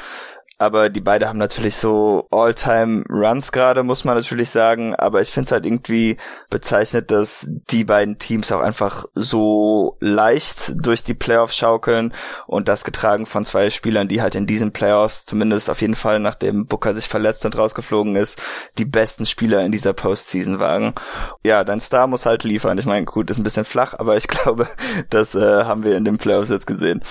[0.60, 4.96] aber die beide haben natürlich so All-Time-Runs gerade, muss man natürlich sagen.
[4.96, 6.18] Aber ich finde es halt irgendwie
[6.50, 12.12] bezeichnet, dass die beiden Teams auch einfach so leicht durch die Playoffs schaukeln
[12.48, 16.20] und das getragen von zwei Spielern, die halt in diesen Playoffs, zumindest auf jeden Fall
[16.20, 18.42] nachdem Booker sich verletzt und rausgeflogen ist,
[18.80, 20.96] die besten Spieler in dieser Postseason waren.
[21.44, 22.80] Ja, dein Star muss halt liefern.
[22.80, 24.68] Ich meine, gut, ist ein bisschen flach, aber ich glaube,
[25.12, 27.04] das äh, haben wir in den Playoffs jetzt gesehen.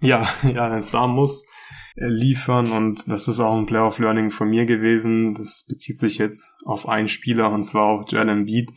[0.00, 1.46] Ja, ja, dein Star muss
[1.96, 5.34] liefern und das ist auch ein Playoff Learning von mir gewesen.
[5.34, 8.70] Das bezieht sich jetzt auf einen Spieler und zwar auf Jalen Beat.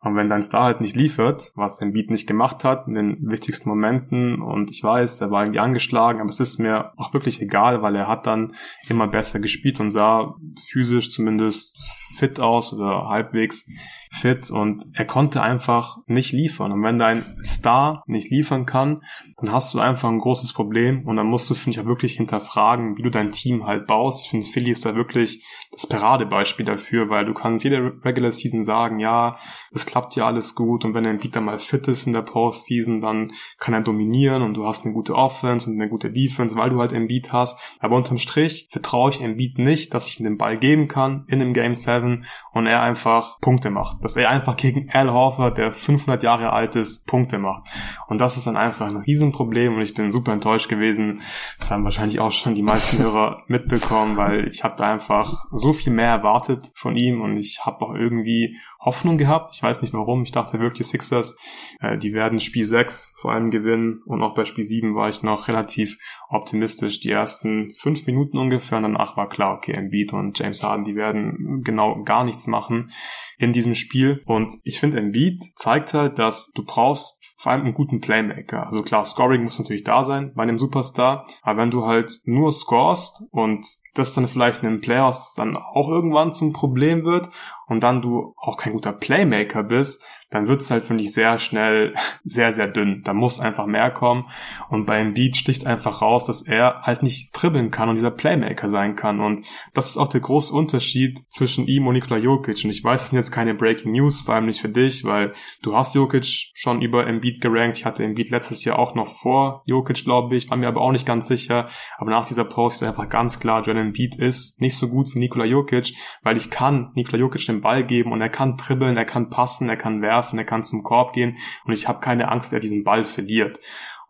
[0.00, 3.68] Und wenn dein Star halt nicht liefert, was Beat nicht gemacht hat in den wichtigsten
[3.68, 7.80] Momenten und ich weiß, er war irgendwie angeschlagen, aber es ist mir auch wirklich egal,
[7.82, 8.54] weil er hat dann
[8.88, 10.34] immer besser gespielt und sah
[10.70, 11.78] physisch zumindest
[12.16, 13.66] fit aus oder halbwegs
[14.10, 16.72] fit und er konnte einfach nicht liefern.
[16.72, 19.02] Und wenn dein Star nicht liefern kann,
[19.38, 22.16] dann hast du einfach ein großes Problem und dann musst du, finde ich, auch wirklich
[22.16, 24.22] hinterfragen, wie du dein Team halt baust.
[24.24, 25.44] Ich finde, Philly ist da wirklich
[25.74, 29.36] das Paradebeispiel dafür, weil du kannst jede Regular Season sagen, ja,
[29.72, 33.00] es klappt ja alles gut und wenn ein dann mal fit ist in der Postseason,
[33.00, 36.70] dann kann er dominieren und du hast eine gute Offense und eine gute Defense, weil
[36.70, 37.58] du halt Beat hast.
[37.80, 41.40] Aber unterm Strich vertraue ich Beat nicht, dass ich ihm den Ball geben kann in
[41.40, 44.02] einem Game 7 werden und er einfach Punkte macht.
[44.02, 47.64] Dass er einfach gegen Al Horford, der 500 Jahre alt ist, Punkte macht.
[48.08, 51.20] Und das ist dann einfach ein Riesenproblem und ich bin super enttäuscht gewesen.
[51.58, 55.63] Das haben wahrscheinlich auch schon die meisten Hörer mitbekommen, weil ich habe da einfach so
[55.72, 59.54] viel mehr erwartet von ihm und ich habe auch irgendwie Hoffnung gehabt.
[59.54, 60.22] Ich weiß nicht warum.
[60.22, 61.38] Ich dachte wirklich, Sixers,
[61.80, 64.02] äh, die werden Spiel 6 vor allem gewinnen.
[64.04, 65.98] Und auch bei Spiel 7 war ich noch relativ
[66.28, 67.00] optimistisch.
[67.00, 68.76] Die ersten fünf Minuten ungefähr.
[68.76, 72.90] Und danach war klar, okay, Embiid und James Harden, die werden genau gar nichts machen
[73.38, 74.22] in diesem Spiel.
[74.26, 78.64] Und ich finde, Embiid zeigt halt, dass du brauchst vor allem einen guten Playmaker.
[78.64, 82.52] Also klar, Scoring muss natürlich da sein bei einem Superstar, aber wenn du halt nur
[82.52, 87.28] scorest und das dann vielleicht in den Playoffs dann auch irgendwann zum Problem wird
[87.66, 90.02] und dann du auch kein guter Playmaker bist,
[90.34, 91.94] dann wird's halt, finde ich, sehr schnell
[92.24, 93.02] sehr, sehr dünn.
[93.04, 94.24] Da muss einfach mehr kommen.
[94.68, 98.68] Und bei Embiid sticht einfach raus, dass er halt nicht dribbeln kann und dieser Playmaker
[98.68, 99.20] sein kann.
[99.20, 102.64] Und das ist auch der große Unterschied zwischen ihm und Nikola Jokic.
[102.64, 105.34] Und ich weiß, das sind jetzt keine Breaking News, vor allem nicht für dich, weil
[105.62, 107.78] du hast Jokic schon über Embiid gerankt.
[107.78, 110.92] Ich hatte Embiid letztes Jahr auch noch vor Jokic, glaube ich, war mir aber auch
[110.92, 111.68] nicht ganz sicher.
[111.98, 115.20] Aber nach dieser Post ist einfach ganz klar, Joel Embiid ist nicht so gut wie
[115.20, 119.04] Nikola Jokic, weil ich kann Nikola Jokic den Ball geben und er kann dribbeln, er
[119.04, 122.52] kann passen, er kann werfen er kann zum Korb gehen und ich habe keine Angst,
[122.52, 123.60] er diesen Ball verliert.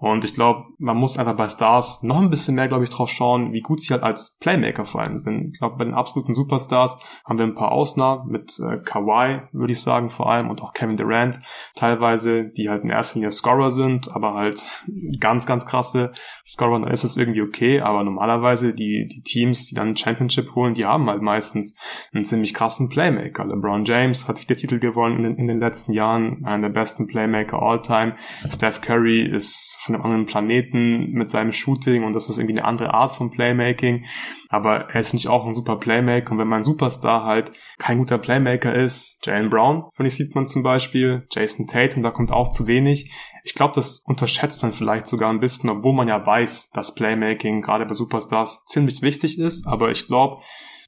[0.05, 3.09] Und ich glaube, man muss einfach bei Stars noch ein bisschen mehr, glaube ich, drauf
[3.09, 5.55] schauen, wie gut sie halt als Playmaker vor allem sind.
[5.55, 9.72] Ich glaube, bei den absoluten Superstars haben wir ein paar Ausnahmen mit äh, Kawhi, würde
[9.72, 11.40] ich sagen, vor allem und auch Kevin Durant
[11.74, 14.62] teilweise, die halt in erster Linie Scorer sind, aber halt
[15.20, 16.12] ganz, ganz krasse
[16.44, 16.80] Scorer.
[16.80, 20.84] Dann ist es irgendwie okay, aber normalerweise die, die Teams, die dann Championship holen, die
[20.84, 21.78] haben halt meistens
[22.12, 23.46] einen ziemlich krassen Playmaker.
[23.46, 27.07] LeBron James hat viele Titel gewonnen in den, in den letzten Jahren, einer der besten
[27.07, 28.16] Playmaker all time.
[28.50, 32.66] Steph Curry ist von einem anderen Planeten mit seinem Shooting und das ist irgendwie eine
[32.66, 34.05] andere Art von Playmaking.
[34.49, 38.18] Aber er ist nicht auch ein super Playmaker und wenn mein Superstar halt kein guter
[38.18, 42.51] Playmaker ist, Jalen Brown, finde ich, sieht man zum Beispiel, Jason Tatum, da kommt auch
[42.51, 43.12] zu wenig.
[43.45, 47.61] Ich glaube, das unterschätzt man vielleicht sogar ein bisschen, obwohl man ja weiß, dass Playmaking
[47.61, 49.66] gerade bei Superstars ziemlich wichtig ist.
[49.66, 50.42] Aber ich glaube,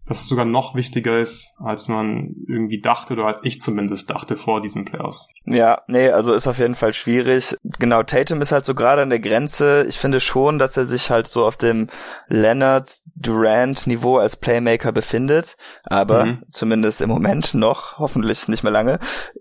[0.06, 4.36] dass es sogar noch wichtiger ist, als man irgendwie dachte oder als ich zumindest dachte
[4.36, 5.32] vor diesen Playoffs.
[5.44, 7.56] Ja, nee, also ist auf jeden Fall schwierig.
[7.78, 9.84] Genau, Tatum ist halt so gerade an der Grenze.
[9.88, 11.88] Ich finde schon, dass er sich halt so auf dem
[12.28, 16.42] Leonard Durant Niveau als Playmaker befindet, aber mhm.
[16.50, 18.98] zumindest im Moment noch, hoffentlich nicht mehr lange.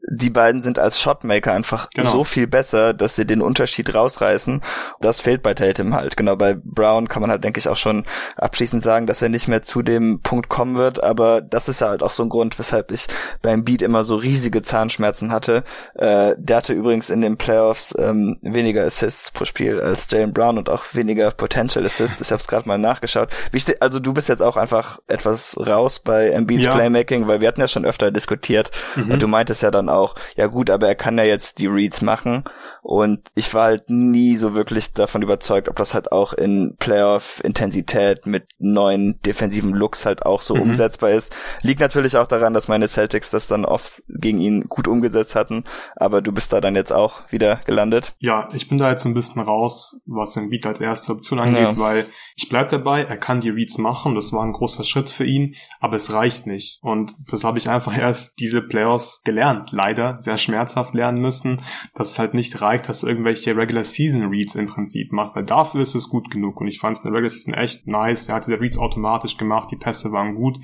[0.10, 2.10] Die beiden sind als Shotmaker einfach genau.
[2.10, 4.62] so viel besser, dass sie den Unterschied rausreißen.
[5.02, 6.16] Das fehlt bei Tatum halt.
[6.16, 8.06] Genau, bei Brown kann man halt, denke ich, auch schon
[8.38, 11.90] abschließend sagen, dass er nicht mehr zu dem Punkt kommen wird, aber das ist ja
[11.90, 13.08] halt auch so ein Grund, weshalb ich
[13.42, 15.66] beim Beat immer so riesige Zahnschmerzen hatte.
[15.96, 20.58] Äh, der hatte übrigens in den Playoffs ähm, weniger Assists pro Spiel als Jalen Brown
[20.58, 22.22] und auch weniger Potential Assists.
[22.22, 23.34] Ich habe es gerade mal nachgeschaut.
[23.52, 26.74] Wie also du bist jetzt auch einfach etwas raus bei Embiids ja.
[26.74, 29.12] Playmaking, weil wir hatten ja schon öfter diskutiert mhm.
[29.12, 32.02] und du meintest ja dann auch, ja gut, aber er kann ja jetzt die Reads
[32.02, 32.46] machen
[32.82, 38.26] und ich war halt nie so wirklich davon überzeugt, ob das halt auch in Playoff-Intensität
[38.26, 40.62] mit neuen defensiven Looks halt auch so mhm.
[40.62, 41.36] umsetzbar ist.
[41.62, 45.64] Liegt natürlich auch daran, dass meine Celtics das dann oft gegen ihn gut umgesetzt hatten,
[45.96, 48.14] aber du bist da dann jetzt auch wieder gelandet.
[48.20, 51.78] Ja, ich bin da jetzt ein bisschen raus, was Embiid als erste Option angeht, ja.
[51.78, 52.06] weil
[52.38, 55.56] ich bleib dabei, er kann die Reads machen, das war ein großer Schritt für ihn,
[55.80, 56.80] aber es reicht nicht.
[56.82, 61.62] Und das habe ich einfach erst diese Playoffs gelernt, leider sehr schmerzhaft lernen müssen,
[61.94, 65.46] dass es halt nicht reicht, dass er irgendwelche Regular Season Reads im Prinzip macht, weil
[65.46, 66.60] dafür ist es gut genug.
[66.60, 68.28] Und ich fand es in der Regular Season echt nice.
[68.28, 70.60] Er hat diese Reads automatisch gemacht, die Pässe waren gut,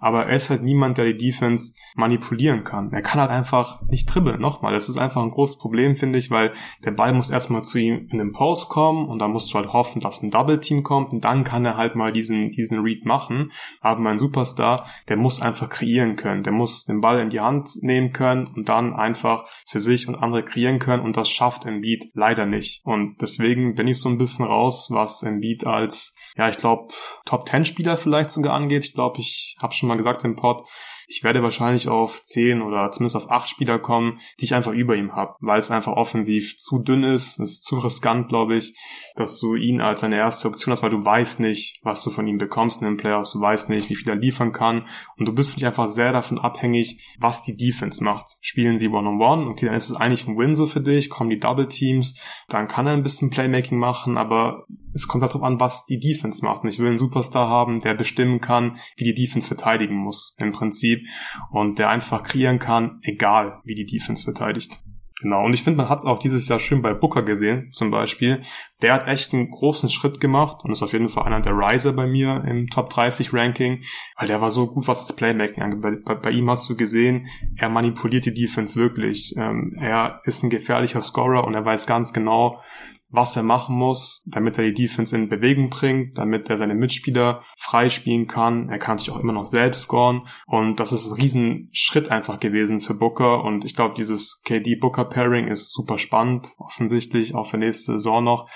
[0.00, 2.92] aber er ist halt niemand, der die Defense manipulieren kann.
[2.92, 4.40] Er kann halt einfach nicht dribbeln.
[4.40, 6.52] Nochmal, das ist einfach ein großes Problem, finde ich, weil
[6.84, 9.72] der Ball muss erstmal zu ihm in den Post kommen und dann musst du halt
[9.72, 13.04] hoffen, dass ein Double Team kommt und dann kann er halt mal diesen, diesen Read
[13.04, 13.52] machen.
[13.80, 16.42] Aber mein Superstar, der muss einfach kreieren können.
[16.42, 20.16] Der muss den Ball in die Hand nehmen können und dann einfach für sich und
[20.16, 22.82] andere kreieren können und das schafft Embiid leider nicht.
[22.84, 26.92] Und deswegen bin ich so ein bisschen raus, was Embiid als ja, ich glaube,
[27.24, 28.84] Top 10 Spieler vielleicht sogar angeht.
[28.84, 30.66] Ich glaube, ich habe schon mal gesagt im Pod,
[31.08, 34.96] ich werde wahrscheinlich auf 10 oder zumindest auf 8 Spieler kommen, die ich einfach über
[34.96, 37.38] ihm habe, weil es einfach offensiv zu dünn ist.
[37.38, 38.74] Es ist zu riskant, glaube ich,
[39.14, 42.26] dass du ihn als eine erste Option hast, weil du weißt nicht, was du von
[42.26, 45.32] ihm bekommst in den Playoffs, du weißt nicht, wie viel er liefern kann und du
[45.32, 48.26] bist wirklich einfach sehr davon abhängig, was die Defense macht.
[48.40, 51.08] Spielen sie One-on-One, -on -one, okay, dann ist es eigentlich ein Win so für dich,
[51.08, 55.42] kommen die Double Teams, dann kann er ein bisschen Playmaking machen, aber es kommt darauf
[55.42, 56.62] an, was die Defense macht.
[56.62, 60.52] Und ich will einen Superstar haben, der bestimmen kann, wie die Defense verteidigen muss, im
[60.52, 61.06] Prinzip.
[61.50, 64.80] Und der einfach kreieren kann, egal wie die Defense verteidigt.
[65.22, 67.90] Genau, und ich finde, man hat es auch dieses Jahr schön bei Booker gesehen, zum
[67.90, 68.42] Beispiel.
[68.82, 71.94] Der hat echt einen großen Schritt gemacht und ist auf jeden Fall einer der Riser
[71.94, 73.82] bei mir im Top 30 Ranking,
[74.18, 75.80] weil der war so gut, was das Playmaking angeht.
[75.80, 79.34] Bei, bei, bei, ihm hast du gesehen, er manipuliert die Defense wirklich.
[79.38, 82.60] Ähm, er ist ein gefährlicher Scorer und er weiß ganz genau,
[83.08, 87.42] was er machen muss, damit er die Defense in Bewegung bringt, damit er seine Mitspieler
[87.56, 88.68] freispielen kann.
[88.68, 90.26] Er kann sich auch immer noch selbst scoren.
[90.46, 93.44] Und das ist ein Riesenschritt einfach gewesen für Booker.
[93.44, 98.48] Und ich glaube, dieses KD-Booker-Pairing ist super spannend, offensichtlich, auch für nächste Saison noch.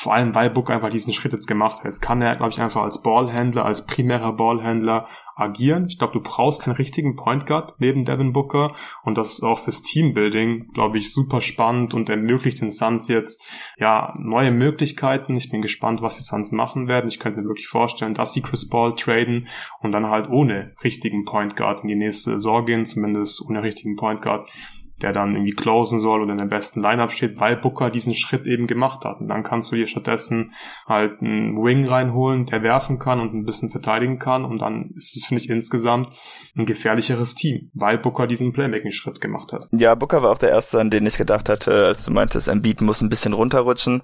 [0.00, 1.86] Vor allem, weil Booker einfach diesen Schritt jetzt gemacht hat.
[1.86, 5.86] Jetzt kann er, glaube ich, einfach als Ballhändler, als primärer Ballhändler agieren.
[5.88, 9.58] Ich glaube, du brauchst keinen richtigen Point Guard neben Devin Booker und das ist auch
[9.58, 13.44] fürs Teambuilding, glaube ich, super spannend und ermöglicht den Suns jetzt
[13.76, 15.34] ja neue Möglichkeiten.
[15.34, 17.08] Ich bin gespannt, was die Suns machen werden.
[17.08, 19.48] Ich könnte mir wirklich vorstellen, dass sie Chris Paul traden
[19.80, 23.96] und dann halt ohne richtigen Point Guard in die nächste Saison gehen, zumindest ohne richtigen
[23.96, 24.48] Point Guard
[25.02, 28.46] der dann irgendwie closen soll oder in der besten Lineup steht, weil Booker diesen Schritt
[28.46, 29.20] eben gemacht hat.
[29.20, 30.52] Und dann kannst du dir stattdessen
[30.86, 34.44] halt einen Wing reinholen, der werfen kann und ein bisschen verteidigen kann.
[34.44, 36.10] Und dann ist es, finde ich, insgesamt
[36.56, 39.68] ein gefährlicheres Team, weil Booker diesen Playmaking-Schritt gemacht hat.
[39.70, 42.80] Ja, Booker war auch der Erste, an den ich gedacht hatte, als du meintest, Embiid
[42.80, 44.02] muss ein bisschen runterrutschen.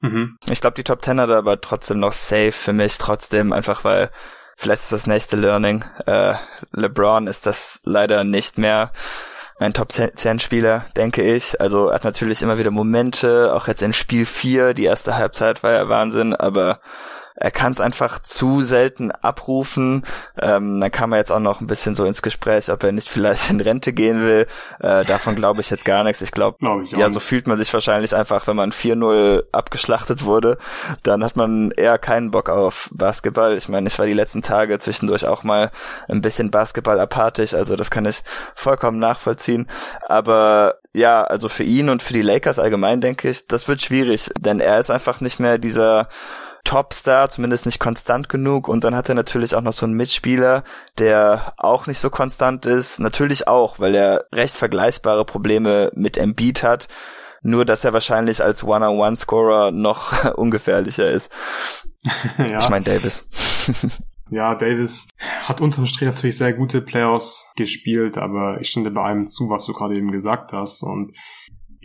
[0.00, 0.36] Mhm.
[0.50, 4.10] Ich glaube, die Top Ten hat aber trotzdem noch safe für mich, trotzdem einfach, weil
[4.56, 5.84] vielleicht ist das nächste Learning.
[6.06, 6.34] Äh,
[6.72, 8.92] LeBron ist das leider nicht mehr
[9.58, 11.60] ein Top 10 Spieler, denke ich.
[11.60, 15.72] Also hat natürlich immer wieder Momente, auch jetzt in Spiel 4, die erste Halbzeit war
[15.72, 16.80] ja Wahnsinn, aber
[17.36, 20.04] er kann es einfach zu selten abrufen.
[20.40, 23.08] Ähm, dann kam er jetzt auch noch ein bisschen so ins Gespräch, ob er nicht
[23.08, 24.46] vielleicht in Rente gehen will.
[24.80, 26.22] Äh, davon glaube ich jetzt gar nichts.
[26.22, 30.58] Ich glaube, glaub ja, so fühlt man sich wahrscheinlich einfach, wenn man 4-0 abgeschlachtet wurde,
[31.02, 33.56] dann hat man eher keinen Bock auf Basketball.
[33.56, 35.70] Ich meine, ich war die letzten Tage zwischendurch auch mal
[36.08, 38.22] ein bisschen Basketball apathisch, also das kann ich
[38.54, 39.68] vollkommen nachvollziehen.
[40.06, 44.30] Aber ja, also für ihn und für die Lakers allgemein denke ich, das wird schwierig,
[44.38, 46.08] denn er ist einfach nicht mehr dieser
[46.64, 48.68] Topstar, zumindest nicht konstant genug.
[48.68, 50.64] Und dann hat er natürlich auch noch so einen Mitspieler,
[50.98, 52.98] der auch nicht so konstant ist.
[52.98, 56.88] Natürlich auch, weil er recht vergleichbare Probleme mit Embiid hat.
[57.42, 61.30] Nur, dass er wahrscheinlich als One-on-One-Scorer noch ungefährlicher ist.
[62.38, 62.58] ja.
[62.58, 63.28] Ich meine Davis.
[64.30, 65.08] Ja, Davis
[65.42, 69.66] hat unterm Strich natürlich sehr gute Playoffs gespielt, aber ich stimme bei allem zu, was
[69.66, 70.82] du gerade eben gesagt hast.
[70.82, 71.14] Und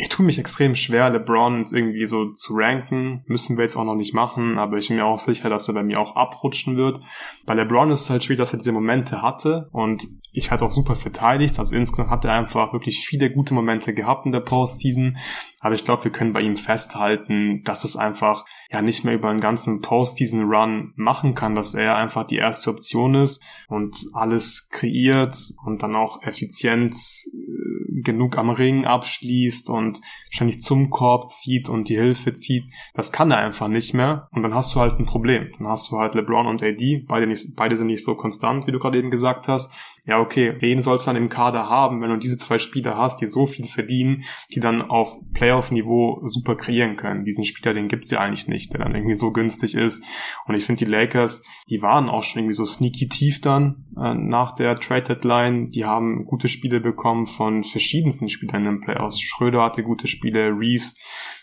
[0.02, 3.22] ich tue mich extrem schwer, LeBron irgendwie so zu ranken.
[3.28, 5.74] Müssen wir jetzt auch noch nicht machen, aber ich bin mir auch sicher, dass er
[5.74, 7.02] bei mir auch abrutschen wird.
[7.46, 10.72] Bei LeBron ist es halt schwierig, dass er diese Momente hatte und ich hatte auch
[10.72, 11.60] super verteidigt.
[11.60, 15.18] Also insgesamt hat er einfach wirklich viele gute Momente gehabt in der Postseason.
[15.60, 19.30] Aber ich glaube, wir können bei ihm festhalten, dass es einfach ja nicht mehr über
[19.30, 25.36] einen ganzen Postseason-Run machen kann, dass er einfach die erste Option ist und alles kreiert
[25.66, 31.90] und dann auch effizient äh, genug am Ring abschließt und ständig zum Korb zieht und
[31.90, 32.66] die Hilfe zieht.
[32.94, 35.52] Das kann er einfach nicht mehr und dann hast du halt ein Problem.
[35.58, 38.72] Dann hast du halt LeBron und AD, beide, nicht, beide sind nicht so konstant, wie
[38.72, 39.74] du gerade eben gesagt hast.
[40.06, 43.22] Ja, okay, wen sollst du dann im Kader haben, wenn du diese zwei Spieler hast,
[43.22, 47.26] die so viel verdienen, die dann auf Playoff-Niveau super kreieren können.
[47.26, 50.04] Diesen Spieler, den gibt's ja eigentlich nicht, der dann irgendwie so günstig ist.
[50.46, 54.14] Und ich finde, die Lakers, die waren auch schon irgendwie so sneaky tief dann äh,
[54.14, 55.70] nach der Trade-Deadline.
[55.70, 59.20] Die haben gute Spiele bekommen von verschiedensten Spielern in den Playoffs.
[59.20, 60.98] Schröder hatte gute Spiele, Reeves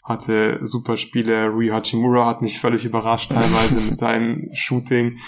[0.07, 1.49] hatte super Spiele.
[1.49, 5.19] Rui Hachimura hat mich völlig überrascht teilweise mit seinem Shooting.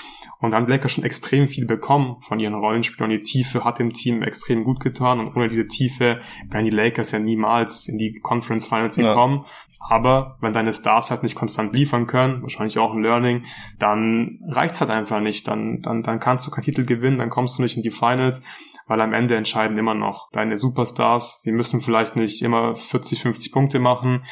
[0.40, 3.10] Und dann Blacker schon extrem viel bekommen von ihren Rollenspielern.
[3.10, 5.18] Die Tiefe hat dem Team extrem gut getan.
[5.18, 9.44] Und ohne diese Tiefe wären die Lakers ja niemals in die Conference Finals gekommen.
[9.44, 9.50] Ja.
[9.90, 13.44] Aber wenn deine Stars halt nicht konstant liefern können, wahrscheinlich auch ein Learning,
[13.80, 15.48] dann reicht's halt einfach nicht.
[15.48, 18.42] Dann, dann, dann kannst du keinen Titel gewinnen, dann kommst du nicht in die Finals
[18.88, 21.40] weil am Ende entscheiden immer noch deine Superstars.
[21.42, 24.24] Sie müssen vielleicht nicht immer 40, 50 Punkte machen,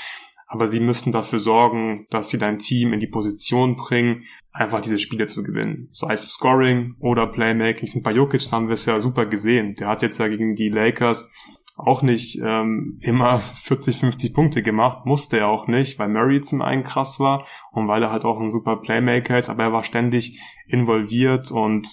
[0.49, 4.99] aber sie müssen dafür sorgen, dass sie dein Team in die Position bringen, einfach diese
[4.99, 5.89] Spiele zu gewinnen.
[5.93, 7.85] Sei es Scoring oder Playmaking.
[7.85, 9.75] Ich finde, bei Jokic haben wir es ja super gesehen.
[9.75, 11.31] Der hat jetzt ja gegen die Lakers
[11.77, 16.63] auch nicht ähm, immer 40, 50 Punkte gemacht, musste er auch nicht, weil Murray zum
[16.63, 19.83] einen krass war und weil er halt auch ein super Playmaker ist, aber er war
[19.83, 21.87] ständig involviert und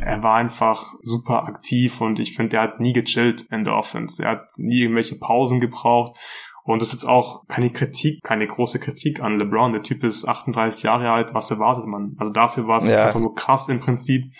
[0.00, 4.22] er war einfach super aktiv und ich finde, er hat nie gechillt in der Offense.
[4.22, 6.16] Er hat nie irgendwelche Pausen gebraucht
[6.64, 9.72] Und das ist jetzt auch keine Kritik, keine große Kritik an LeBron.
[9.72, 11.34] Der Typ ist 38 Jahre alt.
[11.34, 12.14] Was erwartet man?
[12.18, 13.06] Also dafür war es ja.
[13.06, 14.32] einfach nur krass im Prinzip,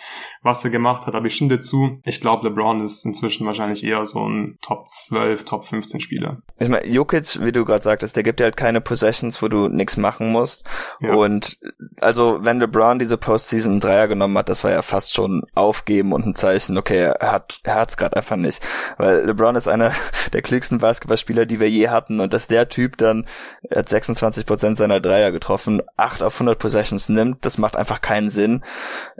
[0.42, 1.14] was er gemacht hat.
[1.14, 2.00] Aber ich stimme dazu.
[2.04, 6.38] Ich glaube, LeBron ist inzwischen wahrscheinlich eher so ein Top 12, Top 15 Spieler.
[6.58, 9.68] Ich meine, Jokic, wie du gerade sagtest, der gibt dir halt keine Possessions, wo du
[9.68, 10.68] nichts machen musst.
[11.00, 11.14] Ja.
[11.14, 11.58] Und
[12.00, 16.26] also, wenn LeBron diese Postseason Dreier genommen hat, das war ja fast schon aufgeben und
[16.26, 18.62] ein Zeichen, okay, er hat er hat's gerade einfach nicht.
[18.98, 19.92] Weil LeBron ist einer
[20.32, 23.26] der klügsten Basketballspieler, die wir je hatten hatten und dass der Typ dann,
[23.68, 28.00] er hat 26 Prozent seiner Dreier getroffen, 8 auf 100 Possessions nimmt, das macht einfach
[28.00, 28.62] keinen Sinn.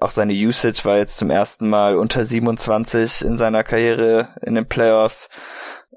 [0.01, 4.66] Auch seine Usage war jetzt zum ersten Mal unter 27 in seiner Karriere in den
[4.66, 5.28] Playoffs.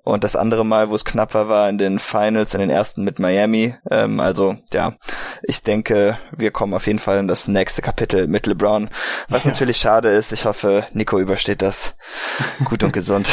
[0.04, 3.04] Und das andere Mal, wo es knapp war, war in den Finals, in den ersten
[3.04, 3.74] mit Miami.
[3.90, 4.94] Ähm, also ja,
[5.42, 8.92] ich denke, wir kommen auf jeden Fall in das nächste Kapitel mit LeBron.
[9.30, 9.50] Was ja.
[9.50, 10.32] natürlich schade ist.
[10.32, 11.98] Ich hoffe, Nico übersteht das
[12.66, 13.28] gut und gesund.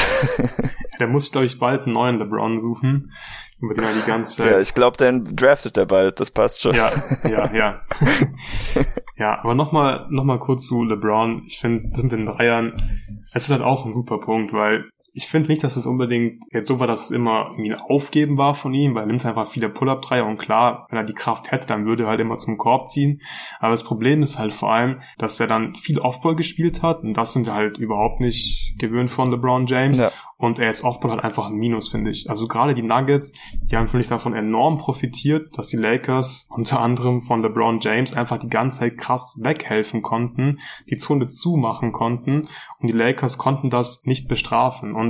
[0.98, 3.12] Der muss, glaube ich, bald einen neuen LeBron suchen
[3.62, 4.50] über den er die ganze Zeit.
[4.50, 6.74] Ja, ich glaube, den draftet er bald, das passt schon.
[6.74, 6.90] Ja,
[7.24, 7.80] ja, ja.
[9.16, 11.44] ja, aber nochmal noch mal kurz zu LeBron.
[11.46, 12.74] Ich finde, das mit den Dreiern,
[13.32, 16.68] es ist halt auch ein super Punkt, weil ich finde nicht, dass es unbedingt jetzt
[16.68, 19.46] so war, dass es immer irgendwie ein Aufgeben war von ihm, weil er nimmt einfach
[19.46, 22.56] viele Pull-Up-Dreier und klar, wenn er die Kraft hätte, dann würde er halt immer zum
[22.56, 23.20] Korb ziehen.
[23.60, 27.16] Aber das Problem ist halt vor allem, dass er dann viel Offball gespielt hat und
[27.16, 30.00] das sind wir halt überhaupt nicht gewöhnt von LeBron James.
[30.00, 30.10] Ja.
[30.38, 32.28] Und er ist Offball halt einfach ein Minus, finde ich.
[32.28, 33.32] Also gerade die Nuggets,
[33.62, 38.14] die haben, finde ich, davon enorm profitiert, dass die Lakers unter anderem von LeBron James
[38.14, 40.58] einfach die ganze Zeit krass weghelfen konnten,
[40.90, 42.48] die Zone zumachen konnten
[42.80, 44.96] und die Lakers konnten das nicht bestrafen.
[44.96, 45.01] Und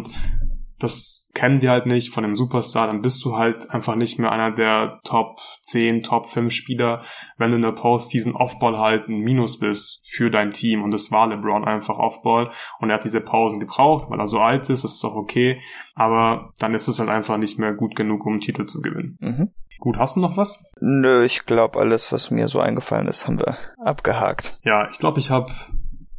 [0.82, 4.32] das kennen die halt nicht von dem Superstar, dann bist du halt einfach nicht mehr
[4.32, 7.02] einer der Top 10, Top 5 Spieler,
[7.38, 10.82] wenn du in der Postseason Offball halt ein Minus bist für dein Team.
[10.82, 12.50] Und das war LeBron einfach Offball.
[12.80, 15.60] Und er hat diese Pausen gebraucht, weil er so alt ist, das ist auch okay.
[15.94, 19.16] Aber dann ist es halt einfach nicht mehr gut genug, um einen Titel zu gewinnen.
[19.20, 19.50] Mhm.
[19.78, 20.72] Gut, hast du noch was?
[20.80, 24.58] Nö, ich glaube, alles, was mir so eingefallen ist, haben wir abgehakt.
[24.64, 25.52] Ja, ich glaube, ich habe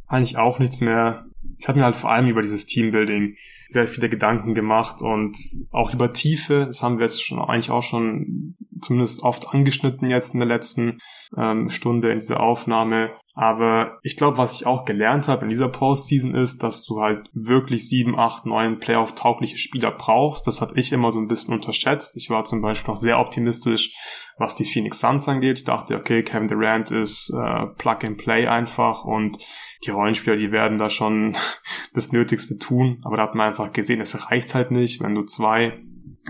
[0.06, 1.24] eigentlich auch nichts mehr
[1.64, 3.36] ich habe mir halt vor allem über dieses Teambuilding
[3.70, 5.34] sehr viele Gedanken gemacht und
[5.72, 6.66] auch über Tiefe.
[6.66, 10.98] Das haben wir jetzt schon eigentlich auch schon zumindest oft angeschnitten jetzt in der letzten
[11.38, 13.12] ähm, Stunde in dieser Aufnahme.
[13.34, 17.30] Aber ich glaube, was ich auch gelernt habe in dieser Postseason ist, dass du halt
[17.32, 20.46] wirklich sieben, acht, neun Playoff-taugliche Spieler brauchst.
[20.46, 22.14] Das habe ich immer so ein bisschen unterschätzt.
[22.18, 23.94] Ich war zum Beispiel auch sehr optimistisch,
[24.36, 25.60] was die Phoenix Suns angeht.
[25.60, 29.38] Ich dachte, okay, Kevin Durant ist äh, Plug and Play einfach und
[29.86, 31.36] die Rollenspieler, die werden da schon
[31.94, 33.00] das Nötigste tun.
[33.04, 35.80] Aber da hat man einfach gesehen, es reicht halt nicht, wenn du zwei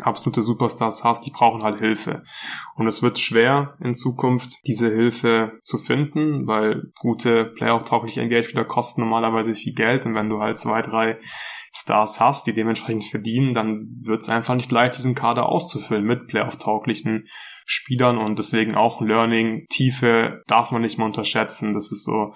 [0.03, 2.23] absolute Superstars hast, die brauchen halt Hilfe.
[2.75, 9.03] Und es wird schwer in Zukunft, diese Hilfe zu finden, weil gute Playoff-taugliche NBA-Spieler kosten
[9.03, 11.19] normalerweise viel Geld und wenn du halt zwei, drei
[11.73, 16.29] Stars hast, die dementsprechend verdienen, dann wird es einfach nicht leicht, diesen Kader auszufüllen mit
[16.29, 17.29] Playoff-tauglichen
[17.67, 21.73] Spielern und deswegen auch Learning, Tiefe darf man nicht mehr unterschätzen.
[21.73, 22.35] Das ist so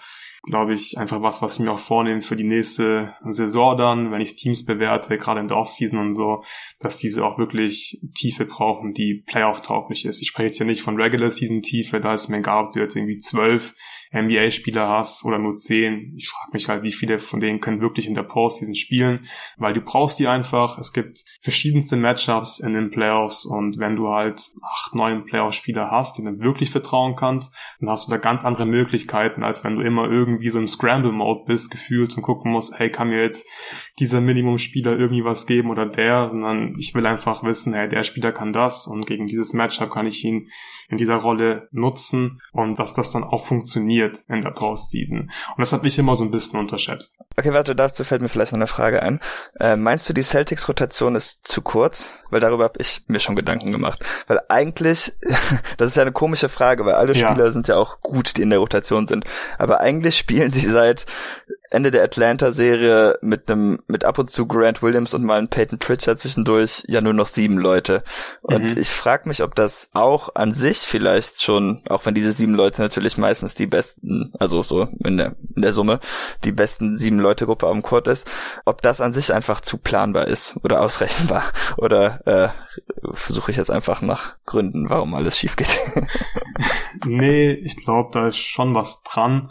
[0.49, 4.21] glaube ich, einfach was, was ich mir auch vornehme für die nächste Saison dann, wenn
[4.21, 6.43] ich Teams bewerte, gerade in der Offseason und so,
[6.81, 10.21] dass diese auch wirklich Tiefe brauchen, die Playoff-tauglich ist.
[10.21, 12.81] Ich spreche jetzt hier nicht von Regular Season Tiefe, da ist mir egal, ob du
[12.81, 13.75] jetzt irgendwie zwölf
[14.13, 16.15] NBA-Spieler hast oder nur zehn.
[16.17, 19.75] Ich frage mich halt, wie viele von denen können wirklich in der Postseason spielen, weil
[19.75, 20.79] du brauchst die einfach.
[20.79, 26.19] Es gibt verschiedenste Matchups in den Playoffs und wenn du halt acht, neun Playoff-Spieler hast,
[26.19, 29.83] denen du wirklich vertrauen kannst, dann hast du da ganz andere Möglichkeiten, als wenn du
[29.83, 33.47] immer irgendwie so im Scramble-Mode bist, gefühlt und gucken musst, hey, kann mir jetzt
[33.99, 38.33] dieser Minimum-Spieler irgendwie was geben oder der, sondern ich will einfach wissen, hey, der Spieler
[38.33, 40.49] kann das und gegen dieses Matchup kann ich ihn
[40.89, 45.21] in dieser Rolle nutzen und dass das dann auch funktioniert in der Postseason.
[45.21, 47.19] Und das hat mich immer so ein bisschen unterschätzt.
[47.37, 49.21] Okay, warte, dazu fällt mir vielleicht noch eine Frage ein.
[49.61, 52.11] Äh, meinst du, die Celtics-Rotation ist zu kurz?
[52.31, 54.05] Weil darüber habe ich mir schon Gedanken gemacht.
[54.27, 55.13] Weil eigentlich,
[55.77, 57.51] das ist ja eine komische Frage, weil alle Spieler ja.
[57.53, 59.25] sind ja auch gut, die in der Rotation sind.
[59.59, 61.07] Aber eigentlich spielen sie seit
[61.71, 65.79] Ende der Atlanta-Serie mit einem, mit ab und zu Grant Williams und mal einem Peyton
[65.79, 68.03] Pritchard zwischendurch ja nur noch sieben Leute.
[68.43, 68.79] Und mhm.
[68.79, 72.81] ich frage mich, ob das auch an sich vielleicht schon, auch wenn diese sieben Leute
[72.81, 76.01] natürlich meistens die besten, also so in der, in der Summe,
[76.45, 78.31] die besten sieben Leute Gruppe am Court ist,
[78.65, 81.45] ob das an sich einfach zu planbar ist oder ausrechenbar.
[81.77, 82.49] Oder äh,
[83.13, 85.79] versuche ich jetzt einfach nach Gründen, warum alles schief geht.
[87.05, 89.51] nee, ich glaube, da ist schon was dran.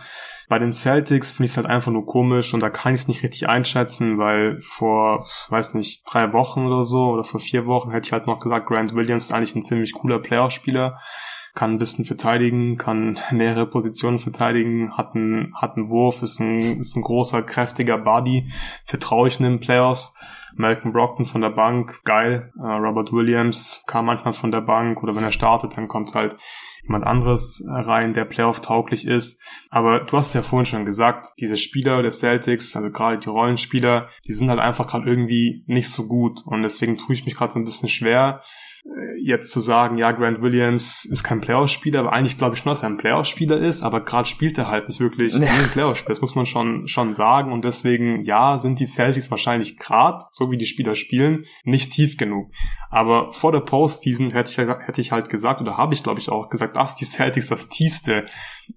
[0.49, 3.07] Bei den Celtics finde ich es halt einfach nur komisch und da kann ich es
[3.09, 7.91] nicht richtig einschätzen, weil vor, weiß nicht, drei Wochen oder so oder vor vier Wochen
[7.91, 11.01] hätte ich halt noch gesagt, Grant Williams ist eigentlich ein ziemlich cooler Playoff-Spieler,
[11.57, 16.79] kann ein bisschen verteidigen, kann mehrere Positionen verteidigen, hat einen, hat einen Wurf, ist ein,
[16.79, 18.51] ist ein großer, kräftiger Body,
[18.85, 20.15] vertraue ich in den Playoffs.
[20.55, 22.51] Malcolm Brockton von der Bank, geil.
[22.57, 26.37] Äh, Robert Williams kam manchmal von der Bank oder wenn er startet, dann kommt halt
[26.83, 29.41] jemand anderes rein, der Playoff-tauglich ist.
[29.69, 34.09] Aber du hast ja vorhin schon gesagt, diese Spieler des Celtics, also gerade die Rollenspieler,
[34.27, 36.41] die sind halt einfach gerade irgendwie nicht so gut.
[36.45, 38.41] Und deswegen tue ich mich gerade so ein bisschen schwer,
[39.21, 42.83] jetzt zu sagen, ja, Grant Williams ist kein Playoff-Spieler, aber eigentlich glaube ich schon, dass
[42.83, 45.47] er ein Playoff-Spieler ist, aber gerade spielt er halt nicht wirklich ja.
[45.47, 46.09] ein Playoff-Spieler.
[46.09, 47.51] Das muss man schon, schon sagen.
[47.51, 52.17] Und deswegen, ja, sind die Celtics wahrscheinlich gerade, so wie die Spieler spielen, nicht tief
[52.17, 52.51] genug.
[52.89, 56.29] Aber vor der Postseason hätte ich, hätte ich halt gesagt, oder habe ich glaube ich
[56.29, 58.25] auch gesagt, dass die Celtics das tiefste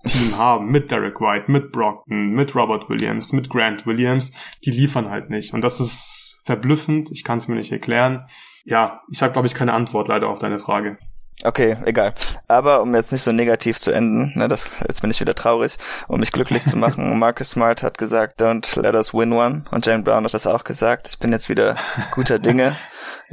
[0.06, 4.32] Team haben, mit Derek White, mit Brockton, mit Robert Williams, mit Grant Williams,
[4.64, 5.54] die liefern halt nicht.
[5.54, 8.26] Und das ist verblüffend, ich kann es mir nicht erklären
[8.64, 10.98] ja, ich habe, glaube ich, keine Antwort leider auf deine Frage.
[11.42, 12.12] Okay, egal.
[12.48, 15.78] Aber um jetzt nicht so negativ zu enden, ne, das, jetzt bin ich wieder traurig,
[16.06, 17.18] um mich glücklich zu machen.
[17.18, 19.64] Marcus Smart hat gesagt, don't let us win one.
[19.70, 21.08] Und Jane Brown hat das auch gesagt.
[21.08, 21.76] Ich bin jetzt wieder
[22.12, 22.76] guter Dinge.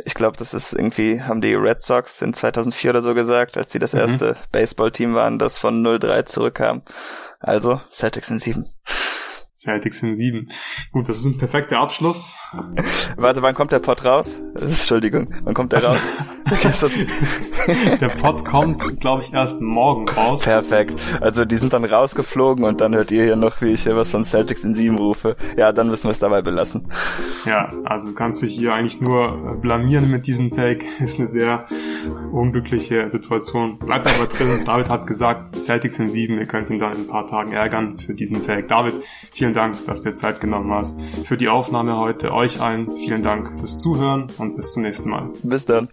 [0.05, 3.71] Ich glaube, das ist irgendwie, haben die Red Sox in 2004 oder so gesagt, als
[3.71, 3.99] sie das mhm.
[4.01, 6.83] erste Baseballteam waren, das von 0-3 zurückkam.
[7.39, 8.65] Also, Celtics in sieben.
[9.67, 10.47] Celtics in sieben.
[10.93, 12.37] Gut, das ist ein perfekter Abschluss.
[13.17, 14.39] Warte, wann kommt der Pod raus?
[14.55, 15.99] Entschuldigung, wann kommt der raus?
[17.99, 20.43] der Pod kommt, glaube ich, erst morgen raus.
[20.43, 20.95] Perfekt.
[21.19, 24.09] Also die sind dann rausgeflogen und dann hört ihr hier noch, wie ich hier was
[24.09, 25.35] von Celtics in sieben rufe.
[25.57, 26.87] Ja, dann müssen wir es dabei belassen.
[27.43, 30.85] Ja, also du kannst dich hier eigentlich nur blamieren mit diesem Take.
[30.99, 31.67] Ist eine sehr
[32.31, 33.79] unglückliche Situation.
[33.79, 34.63] Bleibt aber drin.
[34.65, 36.37] David hat gesagt, Celtics in sieben.
[36.37, 38.63] Ihr könnt ihn dann in ein paar Tagen ärgern für diesen Take.
[38.63, 38.95] David,
[39.31, 42.31] vielen Vielen Dank, dass du dir Zeit genommen hast für die Aufnahme heute.
[42.31, 45.29] Euch allen vielen Dank fürs Zuhören und bis zum nächsten Mal.
[45.43, 45.89] Bis dann.